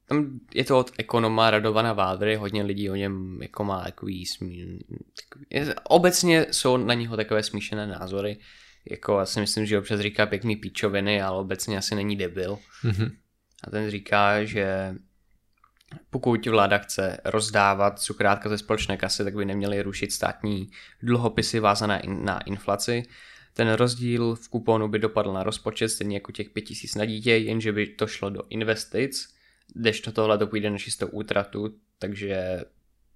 tam 0.05 0.39
je 0.53 0.63
to 0.63 0.79
od 0.79 0.91
ekonoma 0.97 1.51
Radovana 1.51 1.93
Vádry, 1.93 2.35
hodně 2.35 2.63
lidí 2.63 2.89
o 2.89 2.95
něm 2.95 3.39
jako 3.41 3.63
má 3.63 3.83
takový, 3.83 4.25
smí, 4.25 4.79
takový 5.21 5.45
obecně 5.83 6.45
jsou 6.51 6.77
na 6.77 6.93
něho 6.93 7.17
takové 7.17 7.43
smíšené 7.43 7.87
názory, 7.87 8.37
jako 8.91 9.19
já 9.19 9.25
si 9.25 9.39
myslím, 9.39 9.65
že 9.65 9.79
občas 9.79 9.99
říká 9.99 10.25
pěkný 10.25 10.55
píčoviny, 10.55 11.21
ale 11.21 11.39
obecně 11.39 11.77
asi 11.77 11.95
není 11.95 12.15
debil. 12.15 12.59
Mhm. 12.83 13.11
A 13.63 13.69
ten 13.69 13.91
říká, 13.91 14.43
že 14.43 14.95
pokud 16.09 16.45
vláda 16.45 16.77
chce 16.77 17.17
rozdávat 17.25 17.99
cukrátka 17.99 18.49
ze 18.49 18.57
společné 18.57 18.97
kasy, 18.97 19.23
tak 19.23 19.35
by 19.35 19.45
neměli 19.45 19.81
rušit 19.81 20.11
státní 20.11 20.69
dluhopisy 21.03 21.59
vázané 21.59 22.01
na 22.05 22.39
inflaci. 22.39 23.03
Ten 23.53 23.73
rozdíl 23.73 24.35
v 24.35 24.49
kuponu 24.49 24.87
by 24.87 24.99
dopadl 24.99 25.33
na 25.33 25.43
rozpočet, 25.43 25.89
stejně 25.89 26.15
jako 26.15 26.31
těch 26.31 26.49
5000 26.49 26.95
na 26.95 27.05
dítě, 27.05 27.31
jenže 27.31 27.71
by 27.71 27.87
to 27.87 28.07
šlo 28.07 28.29
do 28.29 28.41
investic, 28.49 29.33
kdežto 29.73 30.11
tohle 30.11 30.37
to 30.37 30.47
půjde 30.47 30.69
na 30.69 30.77
čistou 30.77 31.07
útratu, 31.07 31.79
takže 31.99 32.61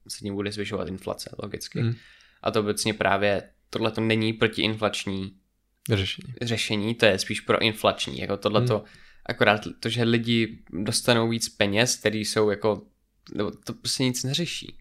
se 0.07 0.19
tím 0.19 0.36
bude 0.36 0.51
zvyšovat 0.51 0.88
inflace, 0.88 1.36
logicky. 1.43 1.81
Hmm. 1.81 1.95
A 2.43 2.51
to 2.51 2.60
obecně 2.60 2.93
právě, 2.93 3.49
tohle 3.69 3.91
to 3.91 4.01
není 4.01 4.33
protiinflační 4.33 5.38
Řešení. 5.93 6.33
řešení, 6.41 6.95
to 6.95 7.05
je 7.05 7.19
spíš 7.19 7.41
proinflační, 7.41 8.19
jako 8.19 8.38
tohleto, 8.38 8.77
hmm. 8.77 8.88
akorát 9.25 9.62
to, 9.79 9.89
že 9.89 10.03
lidi 10.03 10.63
dostanou 10.83 11.29
víc 11.29 11.49
peněz, 11.49 11.95
který 11.95 12.25
jsou 12.25 12.49
jako, 12.49 12.86
nebo 13.36 13.51
to 13.51 13.73
prostě 13.73 14.03
nic 14.03 14.23
neřeší. 14.23 14.77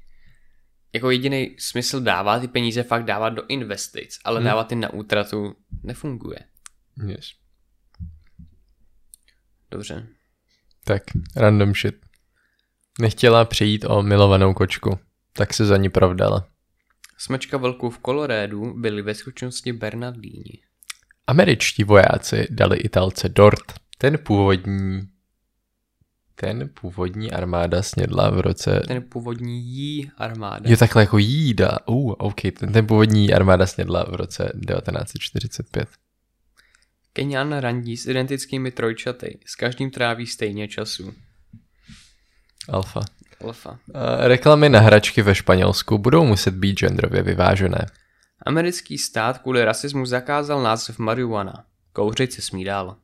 Jako 0.92 1.10
jediný 1.10 1.56
smysl 1.58 2.00
dává 2.00 2.40
ty 2.40 2.48
peníze 2.48 2.82
fakt 2.82 3.04
dávat 3.04 3.28
do 3.28 3.46
investic, 3.48 4.18
ale 4.24 4.38
hmm. 4.38 4.44
dávat 4.44 4.70
je 4.70 4.76
na 4.76 4.92
útratu 4.92 5.56
nefunguje. 5.82 6.38
Yes. 7.06 7.32
Dobře. 9.70 10.06
Tak, 10.86 11.02
random 11.36 11.74
shit. 11.74 11.96
Nechtěla 13.00 13.44
přejít 13.44 13.84
o 13.84 14.02
milovanou 14.02 14.54
kočku, 14.54 14.98
tak 15.32 15.54
se 15.54 15.66
za 15.66 15.76
ní 15.76 15.88
provdala. 15.88 16.46
Smečka 17.18 17.56
vlků 17.56 17.90
v 17.90 17.98
Kolorédu 17.98 18.74
byli 18.76 19.02
ve 19.02 19.14
skutečnosti 19.14 19.72
Bernardíni. 19.72 20.60
Američtí 21.26 21.84
vojáci 21.84 22.46
dali 22.50 22.76
Italce 22.76 23.28
dort. 23.28 23.72
Ten 23.98 24.18
původní 24.18 25.08
ten 26.34 26.70
původní 26.80 27.32
armáda 27.32 27.82
snědla 27.82 28.30
v 28.30 28.40
roce... 28.40 28.82
Ten 28.88 29.02
původní 29.02 29.62
jí 29.62 30.10
armáda. 30.16 30.70
Je 30.70 30.76
takhle 30.76 31.02
jako 31.02 31.18
jída. 31.18 31.78
Uh, 31.86 32.14
OK, 32.18 32.40
ten, 32.58 32.72
ten 32.72 32.86
původní 32.86 33.32
armáda 33.32 33.66
snědla 33.66 34.04
v 34.04 34.14
roce 34.14 34.52
1945. 34.68 35.88
Kenian 37.16 37.52
randí 37.52 37.96
s 37.96 38.06
identickými 38.06 38.70
trojčaty. 38.70 39.38
S 39.46 39.56
každým 39.56 39.90
tráví 39.90 40.26
stejně 40.26 40.68
času. 40.68 41.14
Alfa. 42.68 43.00
Alfa. 43.44 43.70
Uh, 43.70 43.76
reklamy 44.18 44.68
na 44.68 44.80
hračky 44.80 45.22
ve 45.22 45.34
Španělsku 45.34 45.98
budou 45.98 46.24
muset 46.24 46.54
být 46.54 46.78
genderově 46.78 47.22
vyvážené. 47.22 47.86
Americký 48.46 48.98
stát 48.98 49.38
kvůli 49.38 49.64
rasismu 49.64 50.06
zakázal 50.06 50.62
název 50.62 50.98
marihuana. 50.98 51.64
Kouřit 51.92 52.32
se 52.32 52.42
smí 52.42 52.64
dál. 52.64 52.96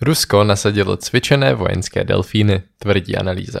Rusko 0.00 0.44
nasadilo 0.44 0.96
cvičené 0.96 1.54
vojenské 1.54 2.04
delfíny, 2.04 2.62
tvrdí 2.78 3.16
analýza. 3.16 3.60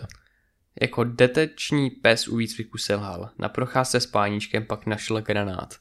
Jako 0.80 1.04
deteční 1.04 1.90
pes 1.90 2.28
u 2.28 2.36
výcviku 2.36 2.78
selhal. 2.78 3.30
Na 3.38 3.48
procházce 3.48 4.00
s 4.00 4.06
páníčkem 4.06 4.64
pak 4.64 4.86
našel 4.86 5.20
granát. 5.20 5.74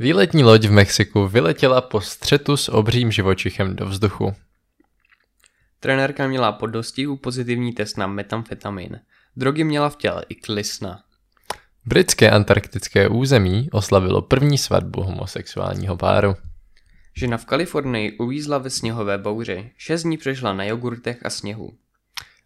Výletní 0.00 0.44
loď 0.44 0.64
v 0.64 0.70
Mexiku 0.70 1.28
vyletěla 1.28 1.80
po 1.80 2.00
střetu 2.00 2.56
s 2.56 2.68
obřím 2.68 3.12
živočichem 3.12 3.76
do 3.76 3.86
vzduchu. 3.86 4.34
Trenérka 5.80 6.28
měla 6.28 6.52
po 6.52 6.66
dostihu 6.66 7.16
pozitivní 7.16 7.72
test 7.72 7.98
na 7.98 8.06
metamfetamin. 8.06 9.00
Drogy 9.36 9.64
měla 9.64 9.90
v 9.90 9.96
těle 9.96 10.24
i 10.28 10.34
klisna. 10.34 11.02
Britské 11.86 12.30
antarktické 12.30 13.08
území 13.08 13.68
oslavilo 13.72 14.22
první 14.22 14.58
svatbu 14.58 15.02
homosexuálního 15.02 15.96
páru. 15.96 16.36
Žena 17.16 17.36
v 17.36 17.44
Kalifornii 17.44 18.18
uvízla 18.18 18.58
ve 18.58 18.70
sněhové 18.70 19.18
bouři. 19.18 19.70
Šest 19.76 20.02
dní 20.02 20.16
přežila 20.16 20.52
na 20.52 20.64
jogurtech 20.64 21.26
a 21.26 21.30
sněhu. 21.30 21.72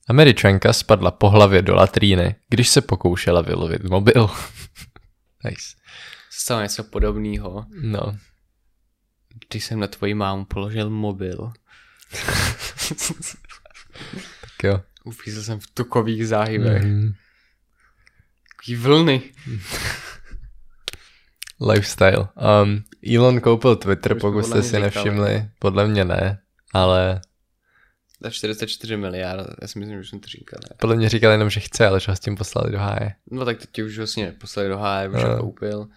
Američanka 0.09 0.73
spadla 0.73 1.11
po 1.11 1.31
hlavě 1.31 1.63
do 1.63 1.75
latríny, 1.75 2.35
když 2.49 2.69
se 2.69 2.81
pokoušela 2.81 3.43
vylovit 3.43 3.85
mobil. 3.85 4.31
nice. 5.45 5.85
Stalo 6.39 6.63
něco 6.63 6.85
podobného, 6.85 7.67
No, 7.83 8.17
když 9.49 9.65
jsem 9.65 9.81
na 9.81 9.87
tvoji 9.87 10.15
mámu 10.15 10.45
položil 10.45 10.91
mobil. 10.91 11.53
tak 14.41 14.65
jo. 14.65 14.81
Uvízl 15.05 15.43
jsem 15.43 15.61
v 15.61 15.67
tukových 15.75 16.29
záhybech. 16.29 16.83
Mm, 16.85 17.13
Takový 18.57 18.77
vlny. 18.77 19.23
lifestyle. 21.61 22.29
Um, 22.63 22.85
Elon 23.15 23.41
koupil 23.41 23.77
Twitter, 23.77 24.17
už 24.17 24.21
pokud 24.21 24.41
podle 24.41 24.45
jste 24.49 24.55
mě 24.55 24.63
si 24.63 24.69
říkali. 24.69 24.83
nevšimli. 24.83 25.51
Podle 25.59 25.89
mě 25.89 26.05
ne, 26.05 26.39
ale 26.73 27.21
Za 28.21 28.31
44 28.31 28.97
miliard, 28.97 29.47
já 29.63 29.69
si 29.69 29.79
myslím, 29.79 30.03
že 30.03 30.09
jsem 30.09 30.21
to 30.21 30.29
říkal. 30.29 30.61
Ne? 30.71 30.77
podle 30.81 30.97
mě 30.97 31.09
říkal 31.09 31.33
jenom, 31.33 31.51
že 31.51 31.61
chce, 31.61 31.87
ale 31.87 32.01
že 32.01 32.13
ho 32.13 32.17
s 32.17 32.21
tím 32.21 32.37
poslali 32.37 32.73
do 32.73 32.79
háje. 32.79 33.15
No 33.31 33.45
tak 33.45 33.59
to 33.59 33.65
ti 33.73 33.83
už 33.83 33.99
vlastně 33.99 34.33
poslali 34.41 34.69
do 34.69 34.79
háje, 34.79 35.09
už 35.09 35.15
No. 35.23 35.29
ho 35.29 35.37
koupil. 35.41 35.89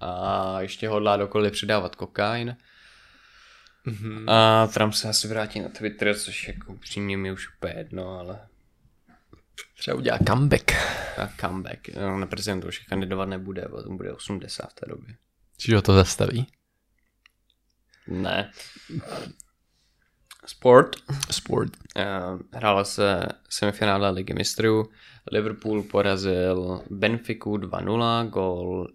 A 0.00 0.60
ještě 0.60 0.88
hodlá 0.88 1.16
dokolik 1.16 1.52
přidávat 1.52 1.96
kokain. 1.96 2.56
Mm-hmm. 3.86 4.30
A 4.30 4.66
Trump 4.66 4.94
se 4.94 5.08
asi 5.08 5.28
vrátí 5.28 5.60
na 5.60 5.68
Twitter, 5.68 6.18
což 6.18 6.48
jako 6.48 6.72
upřímně 6.72 7.16
mi 7.16 7.32
už 7.32 7.48
úplně 7.56 7.74
jedno, 7.76 8.18
ale 8.18 8.38
Třeba 9.78 9.96
udělá 9.96 10.18
comeback. 10.28 10.72
a 11.18 11.28
comeback. 11.40 11.88
No, 11.88 12.18
na 12.18 12.26
prezidenta 12.26 12.68
už 12.68 12.78
kandidovat 12.78 13.24
nebude, 13.28 13.66
bo 13.70 13.82
tomu 13.82 13.96
bude 13.96 14.12
80 14.12 14.70
v 14.70 14.74
té 14.74 14.86
době. 14.88 15.14
Čiže 15.56 15.76
ho 15.76 15.82
to 15.82 15.94
zastaví. 15.94 16.46
Ne. 18.06 18.50
Sport. 20.48 20.96
Sport. 21.30 21.72
Eh, 21.96 22.04
Hrála 22.52 22.84
se 22.84 23.20
semifinále 23.48 24.10
ligy 24.10 24.34
mistrů. 24.34 24.90
Liverpool 25.32 25.82
porazil 25.82 26.82
Benfiku 26.90 27.56
2-0, 27.56 28.28
gol 28.28 28.88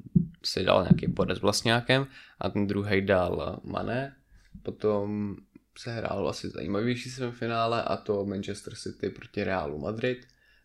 si 0.45 0.63
dal 0.63 0.83
nějaký 0.83 1.07
podez 1.07 1.41
vlastňákem 1.41 2.07
a 2.39 2.49
ten 2.49 2.67
druhý 2.67 3.01
dal 3.01 3.59
Mané. 3.63 4.15
Potom 4.63 5.35
se 5.77 5.91
hrál 5.91 6.29
asi 6.29 6.49
zajímavější 6.49 7.09
semifinále 7.09 7.83
a 7.83 7.97
to 7.97 8.25
Manchester 8.25 8.75
City 8.75 9.09
proti 9.09 9.43
Realu 9.43 9.79
Madrid. 9.79 10.17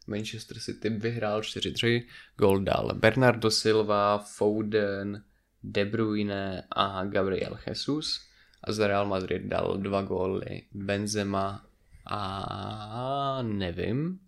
Manchester 0.06 0.58
City 0.58 0.88
vyhrál 0.88 1.40
4-3, 1.40 2.04
gol 2.36 2.60
dal 2.60 2.94
Bernardo 2.94 3.50
Silva, 3.50 4.18
Foden, 4.18 5.24
De 5.62 5.84
Bruyne 5.84 6.64
a 6.70 7.04
Gabriel 7.04 7.58
Jesus. 7.66 8.27
A 8.64 8.72
za 8.72 8.86
Real 8.86 9.06
Madrid 9.06 9.42
dal 9.42 9.78
dva 9.78 10.02
góly 10.02 10.62
Benzema 10.72 11.66
a 12.06 13.42
nevím. 13.42 14.18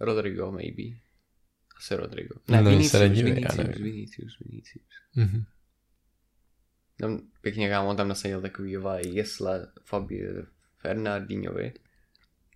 Rodrigo 0.00 0.52
maybe. 0.52 0.96
Asi 1.76 1.96
Rodrigo. 1.96 2.34
No, 2.48 2.56
Ne, 2.56 2.62
se 2.62 2.70
Vinicius, 2.70 3.00
nedívej, 3.00 3.32
já 3.32 3.34
Vinicius, 3.34 3.56
nevím. 3.56 3.84
Vinicius, 3.84 4.38
Vinicius. 4.38 4.84
Mm-hmm. 5.16 5.44
Tam 7.00 7.20
pěkně 7.40 7.68
kámo, 7.68 7.94
tam 7.94 8.08
nasadil 8.08 8.40
takový 8.40 8.76
jesle 9.06 9.72
Fabi 9.84 10.28
Fernandíňovi. 10.78 11.72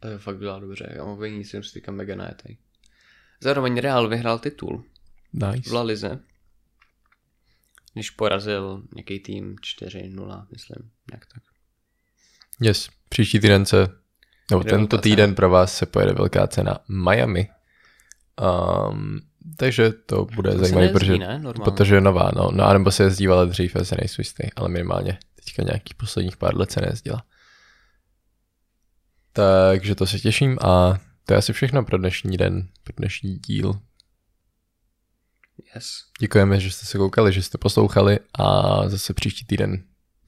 To 0.01 0.09
je 0.09 0.19
fakt 0.19 0.37
bylo 0.37 0.61
dobře, 0.61 0.93
kámo, 0.97 1.17
Vinicius 1.17 1.73
teďka 1.73 1.93
mega 1.93 2.17
najetej. 2.17 2.57
Zároveň 3.41 3.81
Real 3.81 4.09
vyhrál 4.09 4.39
titul. 4.39 4.85
Nice. 5.33 5.71
v 5.71 5.73
La 5.73 5.83
Lize. 5.83 6.21
Když 7.95 8.11
porazil 8.11 8.83
nějaký 8.95 9.21
tým 9.21 9.57
4-0, 9.57 10.47
myslím, 10.53 10.91
nějak 11.11 11.27
tak. 11.35 11.43
Yes, 12.61 12.89
příští 13.09 13.41
týden 13.41 13.67
se, 13.67 13.89
nebo 14.51 14.63
Jde 14.63 14.71
tento 14.71 14.99
týden 14.99 15.35
pro 15.35 15.51
vás 15.51 15.77
se 15.77 15.87
pojede 15.87 16.13
velká 16.13 16.47
cena 16.47 16.79
Miami. 16.89 17.49
Um, 18.91 19.21
takže 19.57 19.93
to 19.93 20.25
bude 20.25 20.53
se 20.53 20.59
zajímavé, 20.59 20.87
nejezdí, 20.87 20.99
protože, 20.99 21.19
ne? 21.19 21.39
Normálně. 21.39 21.65
protože 21.65 21.95
je 21.95 22.01
nová, 22.01 22.31
no, 22.37 22.51
no, 22.53 22.65
anebo 22.65 22.91
se 22.91 23.03
jezdívala 23.03 23.45
dřív, 23.45 23.75
já 23.75 23.85
se 23.85 23.97
nejsou 24.01 24.21
jistý, 24.21 24.45
ale 24.57 24.69
minimálně 24.69 25.19
teďka 25.45 25.63
nějakých 25.63 25.95
posledních 25.95 26.37
pár 26.37 26.57
let 26.57 26.73
se 26.73 26.81
nejezdila. 26.81 27.25
Takže 29.33 29.95
to 29.95 30.07
se 30.07 30.19
těším 30.19 30.59
a 30.63 30.99
to 31.25 31.35
je 31.35 31.39
asi 31.39 31.53
všechno 31.53 31.85
pro 31.85 31.99
dnešní 31.99 32.37
den, 32.37 32.69
pro 32.85 32.95
dnešní 32.97 33.39
díl. 33.39 33.81
Yes. 35.75 36.05
Děkujeme, 36.21 36.61
že 36.61 36.71
jste 36.71 36.87
se 36.87 36.99
koukali, 36.99 37.33
že 37.33 37.43
jste 37.43 37.59
poslouchali 37.59 38.19
a 38.39 38.89
zase 38.89 39.15
příští 39.15 39.47
týden. 39.47 39.85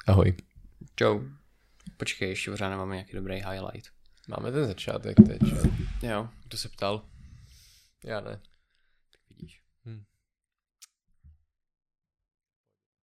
Ahoj. 0.06 0.34
Čau. 0.96 1.20
Počkej, 1.96 2.28
ještě 2.28 2.50
pořád 2.50 2.70
nemáme 2.70 2.94
nějaký 2.94 3.12
dobrý 3.12 3.34
highlight. 3.34 3.88
Máme 4.28 4.52
ten 4.52 4.66
začátek 4.66 5.16
teď. 5.26 5.40
Jo, 6.02 6.28
kdo 6.48 6.58
se 6.58 6.68
ptal? 6.68 7.02
Já 8.04 8.20
ne. 8.20 8.40